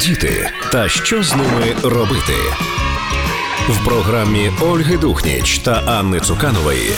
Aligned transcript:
Діти 0.00 0.50
та 0.72 0.88
що 0.88 1.22
з 1.22 1.34
ними 1.36 1.76
робити 1.82 2.34
в 3.68 3.84
програмі 3.84 4.50
Ольги 4.60 4.96
Духніч 4.96 5.58
та 5.58 5.72
Анни 5.72 6.20
Цуканової. 6.20 6.90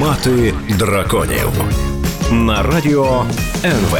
Мати 0.00 0.54
драконів 0.68 1.50
на 2.30 2.62
радіо 2.62 3.24
НВ. 3.64 3.98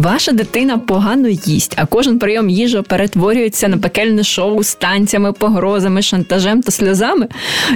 Ваша 0.00 0.32
дитина 0.32 0.78
погано 0.78 1.28
їсть, 1.28 1.74
а 1.76 1.86
кожен 1.86 2.18
прийом 2.18 2.50
їжі 2.50 2.82
перетворюється 2.88 3.68
на 3.68 3.78
пекельне 3.78 4.24
шоу 4.24 4.62
з 4.62 4.74
танцями, 4.74 5.32
погрозами, 5.32 6.02
шантажем 6.02 6.62
та 6.62 6.70
сльозами. 6.70 7.28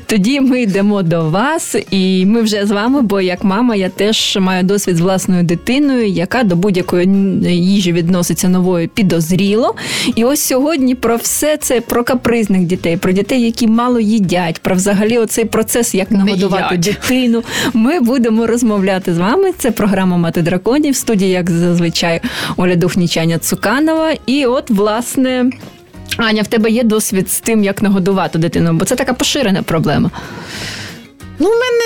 Тоді 0.07 0.41
ми 0.41 0.63
йдемо 0.63 1.03
до 1.03 1.25
вас, 1.25 1.77
і 1.91 2.27
ми 2.27 2.43
вже 2.43 2.67
з 2.67 2.71
вами, 2.71 3.03
бо 3.03 3.21
як 3.21 3.45
мама, 3.45 3.75
я 3.75 3.89
теж 3.89 4.39
маю 4.41 4.63
досвід 4.63 4.97
з 4.97 5.01
власною 5.01 5.43
дитиною, 5.43 6.09
яка 6.09 6.43
до 6.43 6.57
будь-якої 6.57 7.09
їжі 7.49 7.93
відноситься 7.93 8.49
новою 8.49 8.89
підозріло. 8.89 9.75
І 10.17 10.25
ось 10.25 10.41
сьогодні 10.41 10.95
про 10.95 11.17
все 11.17 11.57
це 11.57 11.81
про 11.81 12.05
капризних 12.05 12.63
дітей, 12.63 12.97
про 12.97 13.13
дітей, 13.13 13.43
які 13.43 13.67
мало 13.67 14.01
їдять, 14.01 14.59
про 14.59 14.75
взагалі 14.75 15.19
оцей 15.19 15.45
процес, 15.45 15.95
як 15.95 16.11
нагодувати 16.11 16.77
дитину. 16.77 17.43
Ми 17.75 18.01
будемо 18.01 18.47
розмовляти 18.47 19.15
з 19.15 19.19
вами. 19.19 19.53
Це 19.59 19.71
програма 19.71 20.17
Мати 20.17 20.43
драконів 20.43 20.93
в 20.93 20.97
студії, 20.97 21.31
як 21.31 21.51
зазвичай 21.51 22.14
зазвичай 22.15 22.55
Оля 22.57 22.77
Духнічаня 22.77 23.39
Цуканова. 23.39 24.13
І 24.27 24.47
от, 24.47 24.71
власне, 24.71 25.51
Аня, 26.17 26.43
в 26.43 26.47
тебе 26.47 26.71
є 26.71 26.83
досвід 26.83 27.31
з 27.31 27.41
тим, 27.41 27.65
як 27.65 27.83
нагодувати 27.83 28.39
дитину, 28.39 28.73
бо 28.73 28.85
це 28.85 28.97
така 28.97 29.13
поширена 29.13 29.63
проблема. 29.63 30.11
Ну, 31.39 31.49
у 31.49 31.53
мене 31.53 31.85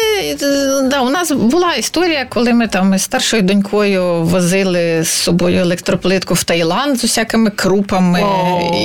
да, 0.91 1.01
у 1.01 1.11
нас 1.11 1.33
була 1.33 1.75
історія, 1.75 2.27
коли 2.29 2.52
ми 2.52 2.66
там 2.66 2.98
з 2.98 3.02
старшою 3.02 3.43
донькою 3.43 4.23
возили 4.23 5.02
з 5.02 5.09
собою 5.09 5.61
електроплитку 5.61 6.35
в 6.35 6.45
Таїланд 6.45 7.01
з 7.01 7.05
усякими 7.05 7.51
крупами, 7.51 8.23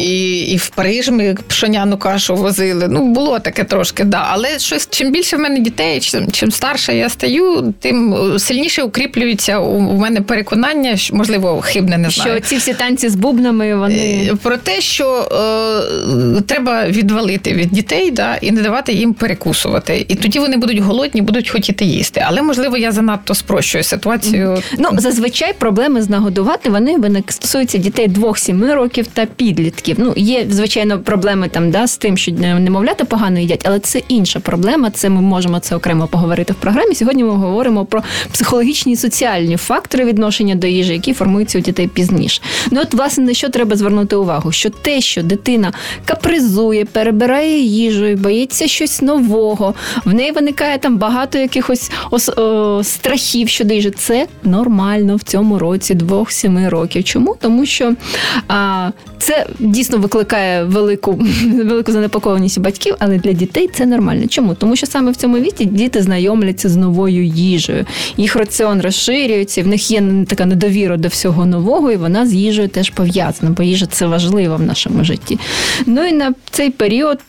і 0.01 0.39
і 0.39 0.57
в 0.57 0.69
Париж 0.69 1.09
ми 1.09 1.35
пшоняну 1.47 1.97
кашу 1.97 2.35
возили. 2.35 2.87
Ну, 2.87 3.05
було 3.05 3.39
таке 3.39 3.63
трошки, 3.63 4.03
да. 4.03 4.27
Але 4.29 4.59
щось 4.59 4.87
чим 4.91 5.11
більше 5.11 5.37
в 5.37 5.39
мене 5.39 5.59
дітей, 5.59 5.99
чим 5.99 6.31
чим 6.31 6.51
старше 6.51 6.95
я 6.95 7.09
стаю, 7.09 7.73
тим 7.79 8.15
сильніше 8.39 8.83
укріплюється 8.83 9.59
у 9.59 9.79
мене 9.79 10.21
переконання, 10.21 10.97
що 10.97 11.15
можливо 11.15 11.61
хибне 11.61 11.97
не 11.97 12.09
знаю. 12.09 12.31
Що 12.31 12.49
ці 12.49 12.55
всі 12.55 12.73
танці 12.73 13.09
з 13.09 13.15
бубнами 13.15 13.75
вони 13.75 14.29
е, 14.31 14.35
про 14.43 14.57
те, 14.57 14.81
що 14.81 15.29
е, 16.37 16.41
треба 16.41 16.87
відвалити 16.87 17.53
від 17.53 17.69
дітей, 17.69 18.11
да, 18.11 18.35
і 18.35 18.51
не 18.51 18.61
давати 18.61 18.93
їм 18.93 19.13
перекусувати. 19.13 20.05
І 20.07 20.15
тоді 20.15 20.39
вони 20.39 20.52
вони 20.53 20.61
будуть 20.61 20.79
голодні, 20.79 21.21
будуть 21.21 21.49
хотіти 21.49 21.85
їсти. 21.85 22.23
Але 22.27 22.41
можливо 22.41 22.77
я 22.77 22.91
занадто 22.91 23.35
спрощую 23.35 23.83
ситуацію. 23.83 24.61
Ну 24.79 24.89
зазвичай 24.97 25.53
проблеми 25.53 26.01
з 26.01 26.09
нагодувати 26.09 26.69
вони 26.69 26.97
виник 26.97 27.31
стосуються 27.31 27.77
дітей 27.77 28.07
2-7 28.09 28.73
років 28.73 29.07
та 29.07 29.25
підлітків. 29.25 29.95
Ну 29.99 30.13
є 30.15 30.45
звичайно 30.49 30.99
проблеми 30.99 31.49
там 31.49 31.71
да 31.71 31.87
з 31.87 31.97
тим, 31.97 32.17
що 32.17 32.31
немовлята 32.31 33.05
погано 33.05 33.39
їдять, 33.39 33.61
але 33.63 33.79
це 33.79 34.01
інша 34.07 34.39
проблема. 34.39 34.89
Це 34.89 35.09
ми 35.09 35.21
можемо 35.21 35.59
це 35.59 35.75
окремо 35.75 36.07
поговорити 36.07 36.53
в 36.53 36.55
програмі. 36.55 36.95
Сьогодні 36.95 37.23
ми 37.23 37.29
говоримо 37.29 37.85
про 37.85 38.03
психологічні 38.31 38.93
і 38.93 38.95
соціальні 38.95 39.57
фактори 39.57 40.05
відношення 40.05 40.55
до 40.55 40.67
їжі, 40.67 40.93
які 40.93 41.13
формуються 41.13 41.59
у 41.59 41.61
дітей 41.61 41.87
пізніше. 41.87 42.41
Ну 42.71 42.81
от 42.81 42.93
власне 42.93 43.23
на 43.23 43.33
що 43.33 43.49
треба 43.49 43.75
звернути 43.75 44.15
увагу? 44.15 44.51
Що 44.51 44.69
те, 44.69 45.01
що 45.01 45.23
дитина 45.23 45.73
капризує, 46.05 46.85
перебирає 46.85 47.59
їжу, 47.59 48.15
боїться 48.15 48.67
щось 48.67 49.01
нового, 49.01 49.73
в 50.05 50.13
неї 50.13 50.31
виникає 50.43 50.77
там 50.77 50.97
багато 50.97 51.37
якихось 51.37 51.91
ос, 52.11 52.29
о, 52.29 52.81
страхів 52.83 53.49
щодо 53.49 53.73
їжі. 53.73 53.91
Це 53.91 54.27
нормально 54.43 55.15
в 55.15 55.23
цьому 55.23 55.59
році 55.59 55.93
двох-семи 55.93 56.69
років. 56.69 57.03
Чому? 57.03 57.35
Тому 57.41 57.65
що 57.65 57.93
а, 58.47 58.89
це 59.19 59.45
дійсно 59.59 59.97
викликає 59.97 60.63
велику 60.63 61.11
велику 61.63 61.91
занепокоєність 61.91 62.59
батьків, 62.59 62.95
але 62.99 63.17
для 63.17 63.31
дітей 63.31 63.69
це 63.73 63.85
нормально. 63.85 64.27
Чому? 64.27 64.55
Тому 64.55 64.75
що 64.75 64.87
саме 64.87 65.11
в 65.11 65.15
цьому 65.15 65.37
віці 65.37 65.65
діти 65.65 66.01
знайомляться 66.01 66.69
з 66.69 66.75
новою 66.75 67.25
їжею. 67.25 67.85
Їх 68.17 68.35
раціон 68.35 68.81
розширюється, 68.81 69.63
в 69.63 69.67
них 69.67 69.91
є 69.91 70.03
така 70.27 70.45
недовіра 70.45 70.97
до 70.97 71.07
всього 71.07 71.45
нового, 71.45 71.91
і 71.91 71.95
вона 71.95 72.27
з 72.27 72.33
їжею 72.33 72.67
теж 72.67 72.89
пов'язана, 72.89 73.51
бо 73.57 73.63
їжа 73.63 73.85
це 73.85 74.05
важливо 74.05 74.55
в 74.55 74.61
нашому 74.61 75.03
житті. 75.03 75.39
Ну 75.85 76.05
і 76.05 76.11
на 76.11 76.33
цей 76.51 76.69
період 76.69 77.19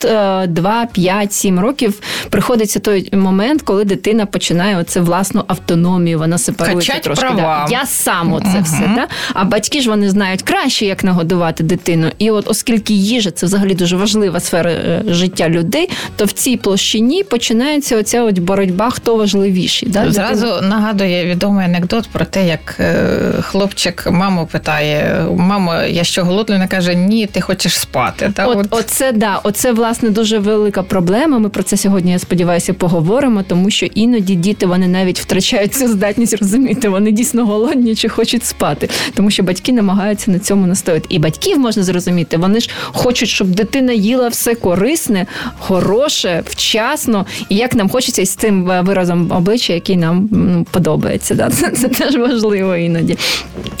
2, 0.47 0.87
5, 0.93 1.33
7 1.33 1.59
років 1.59 1.99
приходиться 2.29 2.79
той 2.79 3.04
момент, 3.13 3.61
коли 3.61 3.85
дитина 3.85 4.25
починає 4.25 4.77
оце 4.77 5.01
власну 5.01 5.43
автономію, 5.47 6.19
вона 6.19 6.37
сепарується 6.37 6.91
Качать 6.91 7.03
трошки. 7.03 7.25
Права. 7.25 7.65
Да. 7.69 7.73
Я 7.73 7.85
сам 7.85 8.33
оце 8.33 8.47
uh 8.47 8.63
все. 8.63 8.91
Да? 8.95 9.07
А 9.33 9.43
батьки 9.43 9.81
ж 9.81 9.89
вони 9.89 10.09
знають 10.09 10.41
краще, 10.41 10.85
як 10.85 11.03
нагодувати 11.03 11.63
дитину. 11.63 12.07
І 12.17 12.31
от, 12.31 12.47
оскільки 12.47 12.93
їжа 12.93 13.31
це 13.31 13.45
взагалі 13.45 13.73
дуже 13.73 13.95
важлива 13.95 14.39
сфера 14.39 14.71
е, 14.71 15.01
життя 15.07 15.49
людей, 15.49 15.89
то 16.15 16.25
в 16.25 16.31
цій 16.31 16.57
площині 16.57 17.23
починається 17.23 17.97
оця 17.97 18.23
от 18.23 18.39
боротьба, 18.39 18.89
хто 18.89 19.15
важливіший. 19.15 19.89
Да? 19.89 20.11
Зразу 20.11 20.45
дитина. 20.45 20.67
нагадує 20.67 21.25
відомий 21.25 21.65
анекдот 21.65 22.09
про 22.11 22.25
те, 22.25 22.47
як 22.47 22.75
е, 22.79 23.05
хлопчик 23.41 24.07
маму 24.11 24.49
питає: 24.51 25.25
мамо, 25.35 25.75
я 25.75 26.03
що 26.03 26.23
голодний? 26.23 26.57
Вона 26.57 26.67
каже, 26.67 26.95
ні, 26.95 27.27
ти 27.27 27.41
хочеш 27.41 27.79
спати. 27.79 28.31
Та, 28.35 28.45
от, 28.47 28.57
от... 28.57 28.67
Оце 28.69 29.11
да, 29.11 29.39
оце 29.43 29.71
власне 29.71 30.09
дуже 30.09 30.39
велика 30.39 30.83
проблема. 30.83 31.39
Ми 31.39 31.49
про 31.49 31.63
це 31.63 31.77
сьогодні 31.77 32.11
я 32.11 32.19
сподіваюся 32.19 32.73
поговоримо 32.73 32.94
поговоримо, 32.95 33.43
тому 33.43 33.69
що 33.69 33.85
іноді 33.85 34.35
діти 34.35 34.65
вони 34.65 34.87
навіть 34.87 35.19
втрачають 35.19 35.73
цю 35.73 35.87
здатність 35.87 36.33
розуміти, 36.33 36.89
вони 36.89 37.11
дійсно 37.11 37.45
голодні 37.45 37.95
чи 37.95 38.09
хочуть 38.09 38.45
спати, 38.45 38.89
тому 39.13 39.31
що 39.31 39.43
батьки 39.43 39.71
намагаються 39.71 40.31
на 40.31 40.39
цьому 40.39 40.67
настояти. 40.67 41.05
І 41.09 41.19
батьків 41.19 41.59
можна 41.59 41.83
зрозуміти, 41.83 42.37
вони 42.37 42.59
ж 42.59 42.69
хочуть, 42.83 43.29
щоб 43.29 43.47
дитина 43.47 43.93
їла 43.93 44.27
все 44.27 44.55
корисне, 44.55 45.25
хороше, 45.59 46.43
вчасно, 46.45 47.25
і 47.49 47.55
як 47.55 47.75
нам 47.75 47.89
хочеться 47.89 48.25
з 48.25 48.29
цим 48.29 48.71
виразом 48.83 49.31
обличчя, 49.31 49.73
який 49.73 49.97
нам 49.97 50.29
ну, 50.31 50.65
подобається. 50.71 51.35
Да? 51.35 51.49
Це, 51.49 51.69
це 51.69 51.87
теж 51.87 52.15
важливо 52.15 52.75
іноді. 52.75 53.17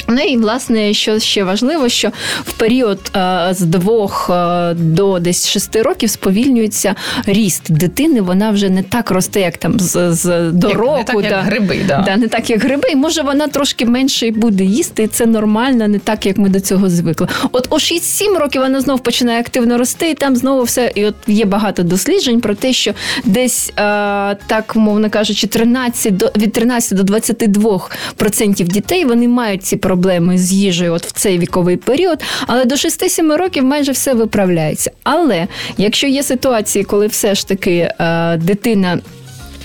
Ну 0.07 0.21
і 0.21 0.37
власне, 0.37 0.93
що 0.93 1.19
ще 1.19 1.43
важливо, 1.43 1.89
що 1.89 2.11
в 2.43 2.53
період 2.53 2.99
а, 3.13 3.53
з 3.53 3.61
двох 3.61 4.29
а, 4.29 4.73
до 4.77 5.19
десь 5.19 5.47
шести 5.47 5.81
років 5.81 6.09
сповільнюється 6.09 6.95
ріст 7.25 7.71
дитини. 7.71 8.21
Вона 8.21 8.51
вже 8.51 8.69
не 8.69 8.83
так 8.83 9.04
росте, 9.11 9.41
як 9.41 9.57
там 9.57 9.79
з, 9.79 10.11
з 10.11 10.51
до 10.51 10.69
як, 10.69 10.77
року. 10.77 10.97
Не 10.97 11.03
так, 11.03 11.31
як 11.31 11.45
гриби, 11.45 11.79
да. 11.87 12.03
Да, 12.05 12.17
не 12.17 12.27
так, 12.27 12.49
як 12.49 12.63
гриби. 12.63 12.89
І 12.91 12.95
може 12.95 13.21
вона 13.21 13.47
трошки 13.47 13.85
менше 13.85 14.31
буде 14.31 14.63
їсти, 14.63 15.03
і 15.03 15.07
це 15.07 15.25
нормально, 15.25 15.87
не 15.87 15.99
так, 15.99 16.25
як 16.25 16.37
ми 16.37 16.49
до 16.49 16.59
цього 16.59 16.89
звикли. 16.89 17.27
От 17.51 17.67
о 17.69 17.75
6-7 17.75 18.37
років 18.37 18.61
вона 18.61 18.81
знову 18.81 18.99
починає 18.99 19.39
активно 19.39 19.77
рости, 19.77 20.09
і 20.09 20.13
там 20.13 20.35
знову 20.35 20.63
все. 20.63 20.91
І 20.95 21.05
от 21.05 21.15
є 21.27 21.45
багато 21.45 21.83
досліджень 21.83 22.41
про 22.41 22.55
те, 22.55 22.73
що 22.73 22.93
десь 23.25 23.73
а, 23.75 24.35
так, 24.47 24.75
мовно 24.75 25.09
кажучи, 25.09 25.47
13 25.47 26.17
до 26.17 26.31
від 26.37 26.53
13 26.53 26.97
до 26.97 27.13
22% 27.13 28.63
дітей 28.63 29.05
вони 29.05 29.27
мають 29.27 29.63
ці 29.63 29.77
проблеми 29.77 30.37
з 30.37 30.53
їжею 30.53 30.93
от 30.93 31.05
в 31.05 31.11
цей 31.11 31.39
віковий 31.39 31.77
період. 31.77 32.23
Але 32.47 32.65
до 32.65 32.75
6-7 32.75 33.37
років 33.37 33.63
майже 33.63 33.91
все 33.91 34.13
виправляється. 34.13 34.91
Але 35.03 35.47
якщо 35.77 36.07
є 36.07 36.23
ситуації, 36.23 36.85
коли 36.85 37.07
все 37.07 37.35
ж 37.35 37.47
таки 37.47 37.91
а, 37.97 38.37
дитина 38.37 38.94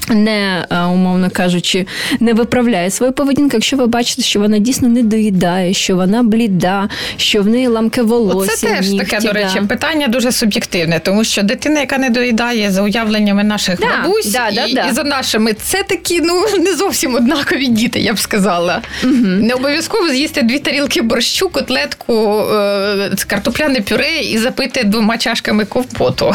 не 0.08 0.66
е, 0.70 0.84
умовно 0.84 1.30
кажучи, 1.30 1.86
не 2.20 2.34
виправляє 2.34 2.90
свою 2.90 3.12
поведінку, 3.12 3.50
якщо 3.52 3.76
ви 3.76 3.86
бачите, 3.86 4.22
що 4.22 4.40
вона 4.40 4.58
дійсно 4.58 4.88
не 4.88 5.02
доїдає, 5.02 5.74
що 5.74 5.96
вона 5.96 6.22
бліда, 6.22 6.88
що 7.16 7.42
в 7.42 7.46
неї 7.46 7.66
ламке 7.66 8.02
волосся. 8.02 8.56
Це 8.56 8.66
теж 8.66 8.90
нігті, 8.90 9.06
таке, 9.06 9.26
до 9.26 9.32
речі, 9.32 9.58
да. 9.60 9.66
питання 9.66 10.08
дуже 10.08 10.32
суб'єктивне, 10.32 10.98
тому 10.98 11.24
що 11.24 11.42
дитина, 11.42 11.80
яка 11.80 11.98
не 11.98 12.10
доїдає 12.10 12.70
за 12.70 12.82
уявленнями 12.82 13.44
наших 13.44 13.80
да, 13.80 13.86
бабусь 13.86 14.32
да, 14.32 14.48
і, 14.48 14.90
і 14.90 14.92
за 14.92 15.04
нашими, 15.04 15.52
це 15.52 15.82
такі 15.82 16.20
ну 16.20 16.44
не 16.58 16.74
зовсім 16.74 17.14
однакові 17.14 17.66
діти, 17.66 18.00
я 18.00 18.12
б 18.12 18.18
сказала. 18.18 18.82
Угу. 19.04 19.12
Не 19.14 19.54
обов'язково 19.54 20.08
з'їсти 20.08 20.42
дві 20.42 20.58
тарілки 20.58 21.02
борщу, 21.02 21.48
котлетку, 21.48 22.40
е- 22.40 23.10
картопляне 23.26 23.80
пюре 23.80 24.20
і 24.22 24.38
запити 24.38 24.84
двома 24.84 25.18
чашками 25.18 25.64
ковпоту. 25.64 26.34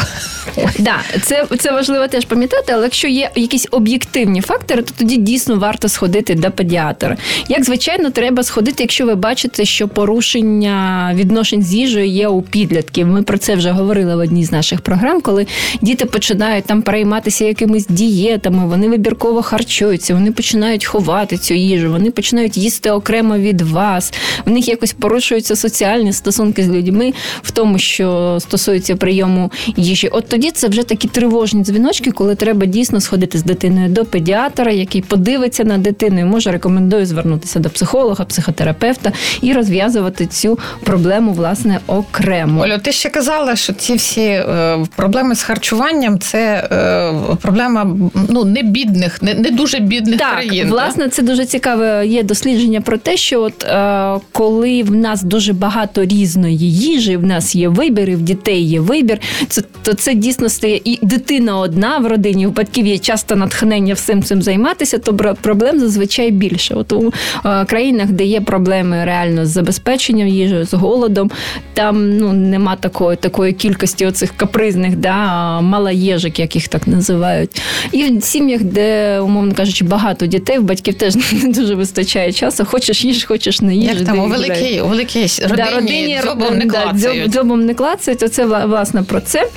Да, 0.78 0.96
це, 1.22 1.46
це 1.58 1.72
важливо 1.72 2.08
теж 2.08 2.24
пам'ятати, 2.24 2.72
але 2.72 2.82
якщо 2.82 3.08
є 3.08 3.30
якісь 3.34 3.55
якісь 3.56 3.68
об'єктивні 3.70 4.40
фактори, 4.40 4.82
то 4.82 4.92
тоді 4.98 5.16
дійсно 5.16 5.58
варто 5.58 5.88
сходити 5.88 6.34
до 6.34 6.50
педіатра. 6.50 7.16
Як 7.48 7.64
звичайно, 7.64 8.10
треба 8.10 8.42
сходити, 8.42 8.82
якщо 8.82 9.06
ви 9.06 9.14
бачите, 9.14 9.64
що 9.64 9.88
порушення 9.88 11.10
відношень 11.14 11.62
з 11.62 11.74
їжею 11.74 12.06
є 12.06 12.28
у 12.28 12.42
підлітків. 12.42 13.06
Ми 13.06 13.22
про 13.22 13.38
це 13.38 13.54
вже 13.54 13.70
говорили 13.70 14.16
в 14.16 14.18
одній 14.18 14.44
з 14.44 14.52
наших 14.52 14.80
програм, 14.80 15.20
коли 15.20 15.46
діти 15.82 16.04
починають 16.04 16.64
там 16.64 16.82
перейматися 16.82 17.44
якимись 17.44 17.86
дієтами, 17.86 18.66
вони 18.66 18.88
вибірково 18.88 19.42
харчуються, 19.42 20.14
вони 20.14 20.32
починають 20.32 20.84
ховати 20.84 21.36
цю 21.36 21.54
їжу, 21.54 21.90
вони 21.90 22.10
починають 22.10 22.56
їсти 22.56 22.90
окремо 22.90 23.36
від 23.36 23.60
вас. 23.60 24.12
В 24.46 24.50
них 24.50 24.68
якось 24.68 24.92
порушуються 24.92 25.56
соціальні 25.56 26.12
стосунки 26.12 26.62
з 26.62 26.68
людьми 26.68 27.12
в 27.42 27.50
тому, 27.50 27.78
що 27.78 28.36
стосується 28.40 28.96
прийому 28.96 29.52
їжі. 29.76 30.08
От 30.08 30.28
тоді 30.28 30.50
це 30.50 30.68
вже 30.68 30.82
такі 30.82 31.08
тривожні 31.08 31.62
дзвіночки, 31.62 32.10
коли 32.10 32.34
треба 32.34 32.66
дійсно 32.66 33.00
сходити 33.06 33.38
з 33.38 33.45
дитиною 33.46 33.88
до 33.88 34.04
педіатра, 34.04 34.72
який 34.72 35.00
подивиться 35.00 35.64
на 35.64 35.78
дитину 35.78 36.20
і 36.20 36.24
може 36.24 36.50
рекомендую 36.50 37.06
звернутися 37.06 37.58
до 37.58 37.70
психолога, 37.70 38.24
психотерапевта 38.24 39.12
і 39.42 39.52
розв'язувати 39.52 40.26
цю 40.26 40.58
проблему 40.84 41.32
власне 41.32 41.80
окремо. 41.86 42.62
Олю, 42.62 42.78
ти 42.82 42.92
ще 42.92 43.08
казала, 43.08 43.56
що 43.56 43.72
ці 43.72 43.94
всі 43.94 44.20
е, 44.20 44.78
проблеми 44.96 45.34
з 45.34 45.42
харчуванням 45.42 46.18
це 46.18 46.68
е, 46.72 47.36
проблема 47.42 47.96
ну 48.28 48.44
не 48.44 48.62
бідних, 48.62 49.22
не 49.22 49.34
не 49.34 49.50
дуже 49.50 49.78
бідних 49.78 50.18
так, 50.18 50.32
країн. 50.32 50.68
Власне, 50.68 51.08
це 51.08 51.22
дуже 51.22 51.46
цікаве. 51.46 52.06
Є 52.06 52.22
дослідження 52.22 52.80
про 52.80 52.98
те, 52.98 53.16
що 53.16 53.42
от 53.42 53.64
е, 53.64 54.20
коли 54.32 54.82
в 54.82 54.94
нас 54.94 55.22
дуже 55.22 55.52
багато 55.52 56.04
різної 56.04 56.70
їжі, 56.72 57.16
в 57.16 57.26
нас 57.26 57.54
є 57.54 57.68
вибір, 57.68 58.10
і 58.10 58.14
в 58.14 58.22
дітей 58.22 58.62
є 58.62 58.80
вибір, 58.80 59.18
це 59.48 59.62
то 59.82 59.94
це 59.94 60.14
дійсно 60.14 60.48
стає 60.48 60.80
і 60.84 60.98
дитина 61.02 61.58
одна 61.58 61.98
в 61.98 62.06
родині, 62.06 62.46
у 62.46 62.50
батьків 62.50 62.86
є 62.86 62.98
часто 62.98 63.35
натхнення 63.36 63.94
всім 63.94 64.22
цим 64.22 64.42
займатися, 64.42 64.98
то 64.98 65.34
проблем 65.42 65.80
зазвичай 65.80 66.30
більше. 66.30 66.74
От 66.74 66.92
у 66.92 67.12
е, 67.44 67.64
країнах, 67.64 68.06
де 68.10 68.24
є 68.24 68.40
проблеми 68.40 69.04
реально 69.04 69.46
з 69.46 69.48
забезпеченням 69.48 70.28
їжі, 70.28 70.64
з 70.64 70.74
голодом, 70.74 71.30
там 71.74 72.18
ну 72.18 72.32
нема 72.32 72.76
такої 72.76 73.16
такої 73.16 73.52
кількості 73.52 74.06
оцих 74.06 74.36
капризних, 74.36 74.96
да, 74.96 75.60
малаєжик, 75.60 76.38
як 76.38 76.54
їх 76.54 76.68
так 76.68 76.86
називають. 76.86 77.62
І 77.92 78.18
в 78.18 78.22
сім'ях, 78.22 78.62
де, 78.62 79.20
умовно 79.20 79.54
кажучи, 79.54 79.84
багато 79.84 80.26
дітей, 80.26 80.58
в 80.58 80.62
батьків 80.62 80.94
теж 80.94 81.16
не 81.42 81.52
дуже 81.52 81.74
вистачає 81.74 82.32
часу. 82.32 82.64
Хочеш 82.64 83.04
їж, 83.04 83.24
хочеш 83.24 83.60
не 83.60 83.74
їж. 83.74 83.84
Як 83.84 84.04
там 84.04 84.18
у 84.18 84.28
великій, 84.28 84.80
у 84.80 84.88
великій 84.88 85.28
родині, 85.42 85.56
да, 85.56 85.80
родині 85.80 86.20
дзьобом 86.22 86.58
не 86.58 86.66
клацають. 86.66 87.30
Дзьобом 87.30 87.66
не 87.66 87.74
клацають, 87.74 88.22
оце 88.22 88.44
власне 88.44 89.02
про 89.02 89.20
це. 89.20 89.48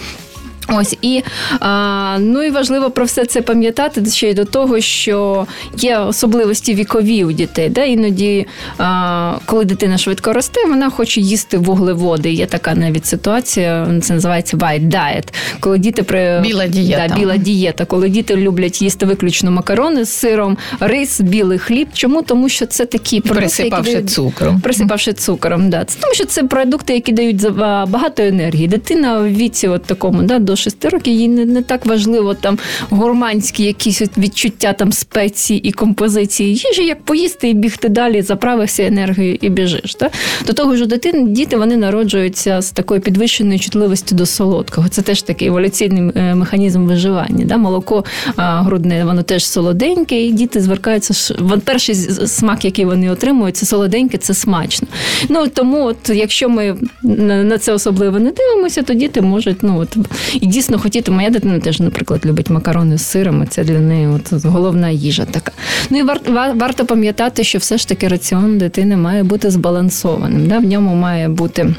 Ось 0.72 0.98
і 1.02 1.24
а, 1.60 2.18
ну 2.20 2.44
і 2.44 2.50
важливо 2.50 2.92
про 2.92 3.06
все 3.06 3.26
це 3.26 3.42
пам'ятати 3.42 4.06
ще 4.06 4.30
й 4.30 4.34
до 4.34 4.46
того, 4.46 4.80
що 4.80 5.48
є 5.78 5.98
особливості 5.98 6.76
вікові 6.76 7.24
у 7.24 7.32
дітей. 7.32 7.70
Да? 7.70 7.84
Іноді, 7.84 8.48
а, 8.78 9.34
коли 9.46 9.66
дитина 9.66 9.98
швидко 9.98 10.34
росте, 10.34 10.66
вона 10.68 10.90
хоче 10.90 11.22
їсти 11.22 11.58
вуглеводи. 11.58 12.32
Є 12.32 12.46
така 12.46 12.76
навіть 12.76 13.06
ситуація, 13.06 13.88
це 14.02 14.14
називається 14.14 14.58
white 14.58 14.88
diet, 14.88 15.24
коли 15.60 15.78
діти 15.78 16.04
при 16.04 16.40
біла 16.40 16.68
дієта. 16.68 17.08
Да, 17.08 17.16
біла 17.16 17.38
дієта, 17.38 17.86
коли 17.86 18.10
діти 18.10 18.36
люблять 18.36 18.82
їсти 18.82 19.06
виключно 19.06 19.52
макарони 19.52 20.06
з 20.06 20.10
сиром, 20.10 20.58
рис, 20.80 21.22
білий 21.22 21.58
хліб. 21.60 21.88
Чому? 21.94 22.22
Тому 22.22 22.50
що 22.50 22.66
це 22.66 22.86
такі 22.86 23.22
продукти, 23.22 23.42
присипавши 23.42 23.92
які 23.92 24.08
цукром. 24.08 24.62
Присипавши 24.62 25.14
цукром, 25.14 25.70
да. 25.70 25.86
Тому, 26.02 26.14
що 26.14 26.26
це 26.26 26.44
продукти, 26.44 26.94
які 26.94 27.12
дають 27.12 27.52
багато 27.88 28.24
енергії. 28.24 28.68
Дитина 28.68 29.20
в 29.20 29.28
віці, 29.28 29.68
от 29.68 29.84
такому, 29.84 30.24
да, 30.24 30.40
до 30.40 30.56
6 30.60 30.86
років 30.86 31.14
їй 31.14 31.28
не, 31.28 31.46
не 31.46 31.62
так 31.62 31.86
важливо 31.86 32.34
там 32.34 32.58
гурманські 32.90 33.64
якісь 33.64 34.02
відчуття 34.18 34.74
там 34.74 34.92
спеції 34.92 35.60
і 35.60 35.72
композиції 35.72 36.50
їжі, 36.50 36.86
як 36.86 37.04
поїсти 37.04 37.50
і 37.50 37.54
бігти 37.54 37.90
далі, 37.90 38.22
заправився 38.22 38.84
енергією 38.84 39.38
і 39.42 39.50
біжиш. 39.50 39.96
Да? 40.00 40.10
До 40.48 40.54
того 40.54 40.76
ж, 40.76 40.86
дитини 40.86 41.30
діти 41.30 41.58
вони 41.58 41.78
народжуються 41.78 42.62
з 42.62 42.72
такою 42.72 43.02
підвищеною 43.02 43.60
чутливістю 43.60 44.16
до 44.16 44.26
солодкого. 44.26 44.90
Це 44.90 45.02
теж 45.02 45.22
такий 45.22 45.48
еволюційний 45.48 46.12
е, 46.16 46.36
механізм 46.36 46.86
виживання. 46.86 47.46
Да? 47.46 47.58
Молоко 47.58 48.06
грудне, 48.38 49.06
воно 49.06 49.24
теж 49.24 49.46
солоденьке, 49.46 50.22
і 50.22 50.32
діти 50.32 50.62
звертаються. 50.62 51.36
Перший 51.64 51.96
смак, 52.28 52.66
який 52.66 52.86
вони 52.86 53.12
отримують, 53.12 53.58
це 53.58 53.66
солоденьке, 53.66 54.18
це 54.18 54.34
смачно. 54.34 54.88
Ну 55.30 55.48
тому, 55.48 55.86
от 55.86 56.10
якщо 56.10 56.50
ми 56.50 56.76
на 57.04 57.58
це 57.58 57.74
особливо 57.74 58.20
не 58.20 58.32
дивимося, 58.32 58.84
то 58.84 58.94
діти 58.94 59.22
можуть 59.22 59.64
ну 59.64 59.80
от 59.80 59.98
і 60.42 60.48
дійсно 60.48 60.80
хотіти. 60.80 61.12
Моя 61.12 61.30
дитина 61.30 61.60
теж, 61.60 61.80
наприклад, 61.80 62.26
любить 62.26 62.50
макарони 62.50 62.98
з 62.98 63.06
сиром. 63.06 63.48
Це 63.50 63.64
для 63.64 63.80
неї 63.80 64.08
от 64.08 64.46
головна 64.46 64.90
їжа 64.90 65.26
така. 65.26 65.52
Ну 65.90 66.00
і 66.00 66.04
вар, 66.04 66.22
варто 66.56 66.86
пам'ятати, 66.86 67.44
що 67.44 67.58
все 67.58 67.78
ж 67.78 67.88
таки 67.88 68.08
раціон 68.08 68.58
дитини 68.58 68.98
має 68.98 69.24
бути 69.24 69.52
збалансованим. 69.52 70.48
Да? 70.48 70.60
В 70.60 70.64
ньому 70.64 70.96
має 70.96 71.30
бути. 71.30 71.74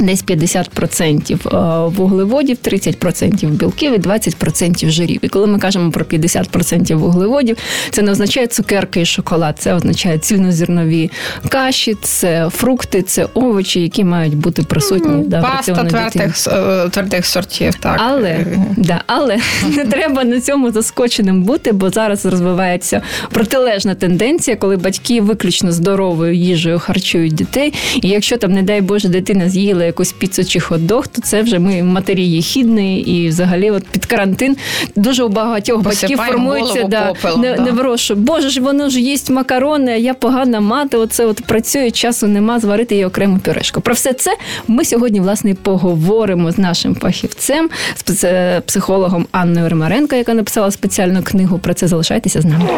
Десь 0.00 0.24
50% 0.24 1.86
е, 1.86 1.88
вуглеводів, 1.88 2.56
30% 2.64 3.48
білків 3.48 3.94
і 3.94 3.98
20% 3.98 4.90
жирів. 4.90 5.18
І 5.22 5.28
коли 5.28 5.46
ми 5.46 5.58
кажемо 5.58 5.90
про 5.90 6.04
50% 6.04 6.94
вуглеводів, 6.94 7.56
це 7.90 8.02
не 8.02 8.10
означає 8.12 8.46
цукерки 8.46 9.00
і 9.00 9.06
шоколад, 9.06 9.56
це 9.58 9.74
означає 9.74 10.18
цільнозернові 10.18 11.10
каші, 11.48 11.96
це 12.02 12.48
фрукти, 12.50 13.02
це 13.02 13.28
овочі, 13.34 13.80
які 13.80 14.04
мають 14.04 14.36
бути 14.36 14.62
присутні 14.62 15.10
mm, 15.10 15.28
да, 15.28 15.42
Паста 15.42 15.84
твердих, 15.84 16.46
е, 16.46 16.88
твердих 16.88 17.26
сортів. 17.26 17.74
Так. 17.74 17.96
Але 17.98 18.46
да, 18.76 19.02
але 19.06 19.36
не 19.76 19.84
треба 19.84 20.24
на 20.24 20.40
цьому 20.40 20.70
заскоченим 20.70 21.42
бути, 21.42 21.72
бо 21.72 21.90
зараз 21.90 22.26
розвивається 22.26 23.02
протилежна 23.30 23.94
тенденція, 23.94 24.56
коли 24.56 24.76
батьки 24.76 25.20
виключно 25.20 25.72
здоровою 25.72 26.34
їжею 26.34 26.78
харчують 26.78 27.34
дітей. 27.34 27.74
І 28.02 28.08
якщо 28.08 28.36
там, 28.36 28.52
не 28.52 28.62
дай 28.62 28.80
Боже, 28.80 29.08
дитина 29.08 29.48
з'їла 29.48 29.87
якусь 29.88 30.12
піцу 30.12 30.44
чи 30.44 30.58
хот-дог, 30.58 31.08
то 31.08 31.22
це 31.22 31.42
вже 31.42 31.58
ми 31.58 31.82
матері 31.82 32.24
є 32.24 32.40
хідні, 32.40 33.00
і 33.00 33.28
взагалі, 33.28 33.70
от 33.70 33.86
під 33.86 34.06
карантин 34.06 34.56
дуже 34.96 35.24
у 35.24 35.28
багатьох 35.28 35.82
батьків 35.82 36.18
формується 36.18 36.84
да, 36.84 37.06
попелом, 37.06 37.40
не, 37.40 37.54
да. 37.54 37.62
не 37.62 37.70
врошу. 37.70 38.14
Боже 38.14 38.50
ж, 38.50 38.60
воно 38.60 38.88
ж 38.88 39.00
їсть 39.00 39.30
макарони, 39.30 39.92
а 39.92 39.96
я 39.96 40.14
погана 40.14 40.60
мати. 40.60 40.96
Оце 40.96 41.26
от 41.26 41.46
працює, 41.46 41.90
часу 41.90 42.26
нема 42.26 42.60
зварити 42.60 42.94
її 42.94 43.04
окрему 43.04 43.38
пюрешку. 43.38 43.80
Про 43.80 43.94
все 43.94 44.12
це 44.12 44.36
ми 44.68 44.84
сьогодні 44.84 45.20
власне 45.20 45.54
поговоримо 45.54 46.52
з 46.52 46.58
нашим 46.58 46.94
фахівцем, 46.94 47.70
з 48.06 48.60
психологом 48.60 49.26
Анною 49.32 49.68
Римаренко, 49.68 50.16
яка 50.16 50.34
написала 50.34 50.70
спеціальну 50.70 51.22
книгу. 51.22 51.58
Про 51.58 51.74
це 51.74 51.88
залишайтеся 51.88 52.40
з 52.40 52.44
нами. 52.44 52.68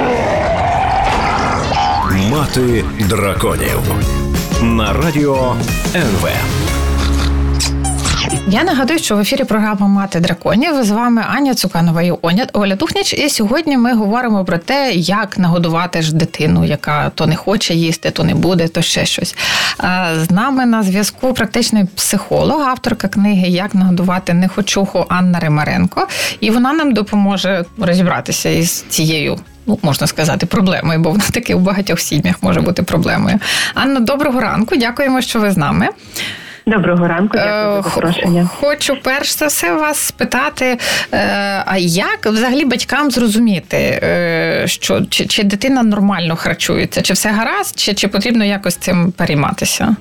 Мати 2.31 2.85
драконів 3.09 3.81
на 4.63 4.93
радіо 4.93 5.57
НВ. 5.95 6.70
Я 8.53 8.65
нагадую, 8.65 8.99
що 8.99 9.17
в 9.17 9.21
ефірі 9.21 9.45
програма 9.45 9.87
Мати 9.87 10.21
драконів 10.21 10.85
з 10.85 10.91
вами 10.91 11.25
Аня 11.29 11.55
Цуканова 11.55 12.03
і 12.03 12.13
Оля 12.53 12.77
Тухніч. 12.77 13.13
І 13.13 13.29
сьогодні 13.29 13.77
ми 13.77 13.95
говоримо 13.95 14.45
про 14.45 14.59
те, 14.59 14.93
як 14.93 15.39
нагодувати 15.39 16.03
ж 16.03 16.15
дитину, 16.15 16.65
яка 16.65 17.11
то 17.15 17.27
не 17.27 17.37
хоче 17.37 17.75
їсти, 17.75 18.11
то 18.11 18.25
не 18.25 18.35
буде, 18.35 18.69
то 18.69 18.83
ще 18.83 19.07
щось. 19.07 19.37
З 20.17 20.31
нами 20.31 20.67
на 20.67 20.83
зв'язку 20.83 21.35
практичний 21.35 21.85
психолог, 21.85 22.61
авторка 22.61 23.09
книги 23.09 23.49
Як 23.49 23.75
нагодувати 23.75 24.35
нехочуху 24.35 25.07
Анна 25.09 25.41
Римаренко, 25.41 26.07
і 26.41 26.51
вона 26.51 26.73
нам 26.73 26.95
допоможе 26.95 27.65
розібратися 27.79 28.49
із 28.49 28.85
цією. 28.89 29.39
Ну, 29.67 29.79
можна 29.83 30.07
сказати, 30.07 30.47
проблемою, 30.47 30.99
бо 30.99 31.11
вона 31.11 31.25
таки 31.33 31.55
у 31.55 31.59
багатьох 31.59 32.01
сім'ях 32.01 32.43
може 32.43 32.61
бути 32.61 32.83
проблемою. 32.83 33.39
Анна, 33.75 34.01
доброго 34.01 34.41
ранку. 34.41 34.77
Дякуємо, 34.77 35.21
що 35.21 35.41
ви 35.41 35.51
з 35.51 35.57
нами. 35.57 35.89
Доброго 36.67 37.09
ранку, 37.09 37.39
дякую 37.39 37.83
за 37.83 37.89
запрошення. 37.89 38.49
Хочу 38.61 38.97
перш 39.03 39.37
за 39.37 39.47
все 39.47 39.75
вас 39.75 39.99
спитати, 39.99 40.79
е, 41.13 41.19
а 41.67 41.77
як 41.79 42.27
взагалі 42.27 42.65
батькам 42.65 43.11
зрозуміти, 43.11 43.77
е, 43.77 44.63
що 44.67 45.01
чи, 45.11 45.27
чи 45.27 45.43
дитина 45.43 45.83
нормально 45.83 46.37
харчується, 46.37 47.03
чи 47.03 47.13
все 47.13 47.29
гаразд, 47.31 47.79
чи, 47.79 47.95
чи 47.95 48.09
потрібно 48.09 48.45
якось 48.45 48.77
цим 48.77 49.13
перейматися? 49.13 49.97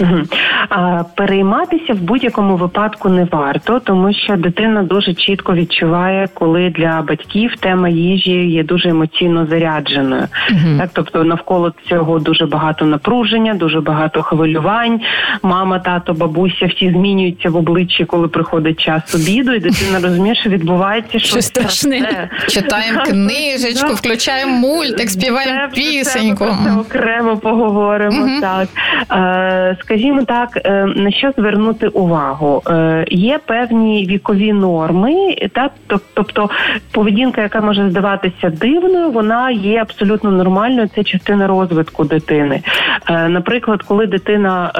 Угу. 0.00 0.22
А, 0.68 1.02
Перейматися 1.16 1.92
в 1.92 1.98
будь-якому 2.00 2.56
випадку 2.56 3.08
не 3.08 3.24
варто, 3.24 3.80
тому 3.80 4.12
що 4.12 4.36
дитина 4.36 4.82
дуже 4.82 5.14
чітко 5.14 5.54
відчуває, 5.54 6.28
коли 6.34 6.70
для 6.70 7.02
батьків 7.02 7.54
тема 7.60 7.88
їжі 7.88 8.50
є 8.50 8.64
дуже 8.64 8.88
емоційно 8.88 9.46
зарядженою. 9.46 10.28
Угу. 10.50 10.78
Так, 10.78 10.90
тобто 10.92 11.24
навколо 11.24 11.72
цього 11.88 12.18
дуже 12.18 12.46
багато 12.46 12.84
напруження, 12.84 13.54
дуже 13.54 13.80
багато 13.80 14.22
хвилювань. 14.22 15.00
Мама, 15.42 15.78
тато, 15.78 16.14
бабуся 16.14 16.66
всі 16.66 16.90
змінюються 16.90 17.50
в 17.50 17.56
обличчі, 17.56 18.04
коли 18.04 18.28
приходить 18.28 18.80
час 18.80 19.14
обіду, 19.14 19.52
і 19.52 19.60
дитина 19.60 20.00
розуміє, 20.02 20.34
що 20.34 20.50
відбувається 20.50 21.18
щось 21.18 21.46
страшне. 21.46 22.30
Читаємо 22.48 23.02
книжечку, 23.02 23.92
включаємо 23.94 24.52
мультик, 24.58 25.10
співаємо 25.10 25.68
пісеньку. 25.74 26.44
Це 26.64 26.72
окремо 26.80 27.36
поговоримо. 27.36 28.24
Угу. 28.24 28.40
Так. 28.40 28.68
Скажімо 29.84 30.24
так, 30.24 30.48
е, 30.64 30.84
на 30.96 31.10
що 31.10 31.30
звернути 31.36 31.88
увагу? 31.88 32.62
Е, 32.66 33.04
є 33.10 33.38
певні 33.46 34.06
вікові 34.06 34.52
норми, 34.52 35.36
так 35.52 35.72
тобто 36.14 36.50
поведінка, 36.92 37.42
яка 37.42 37.60
може 37.60 37.90
здаватися 37.90 38.50
дивною, 38.50 39.10
вона 39.10 39.50
є 39.50 39.80
абсолютно 39.80 40.30
нормальною. 40.30 40.88
Це 40.94 41.04
частина 41.04 41.46
розвитку 41.46 42.04
дитини. 42.04 42.62
Е, 43.10 43.28
наприклад, 43.28 43.82
коли 43.82 44.06
дитина 44.06 44.70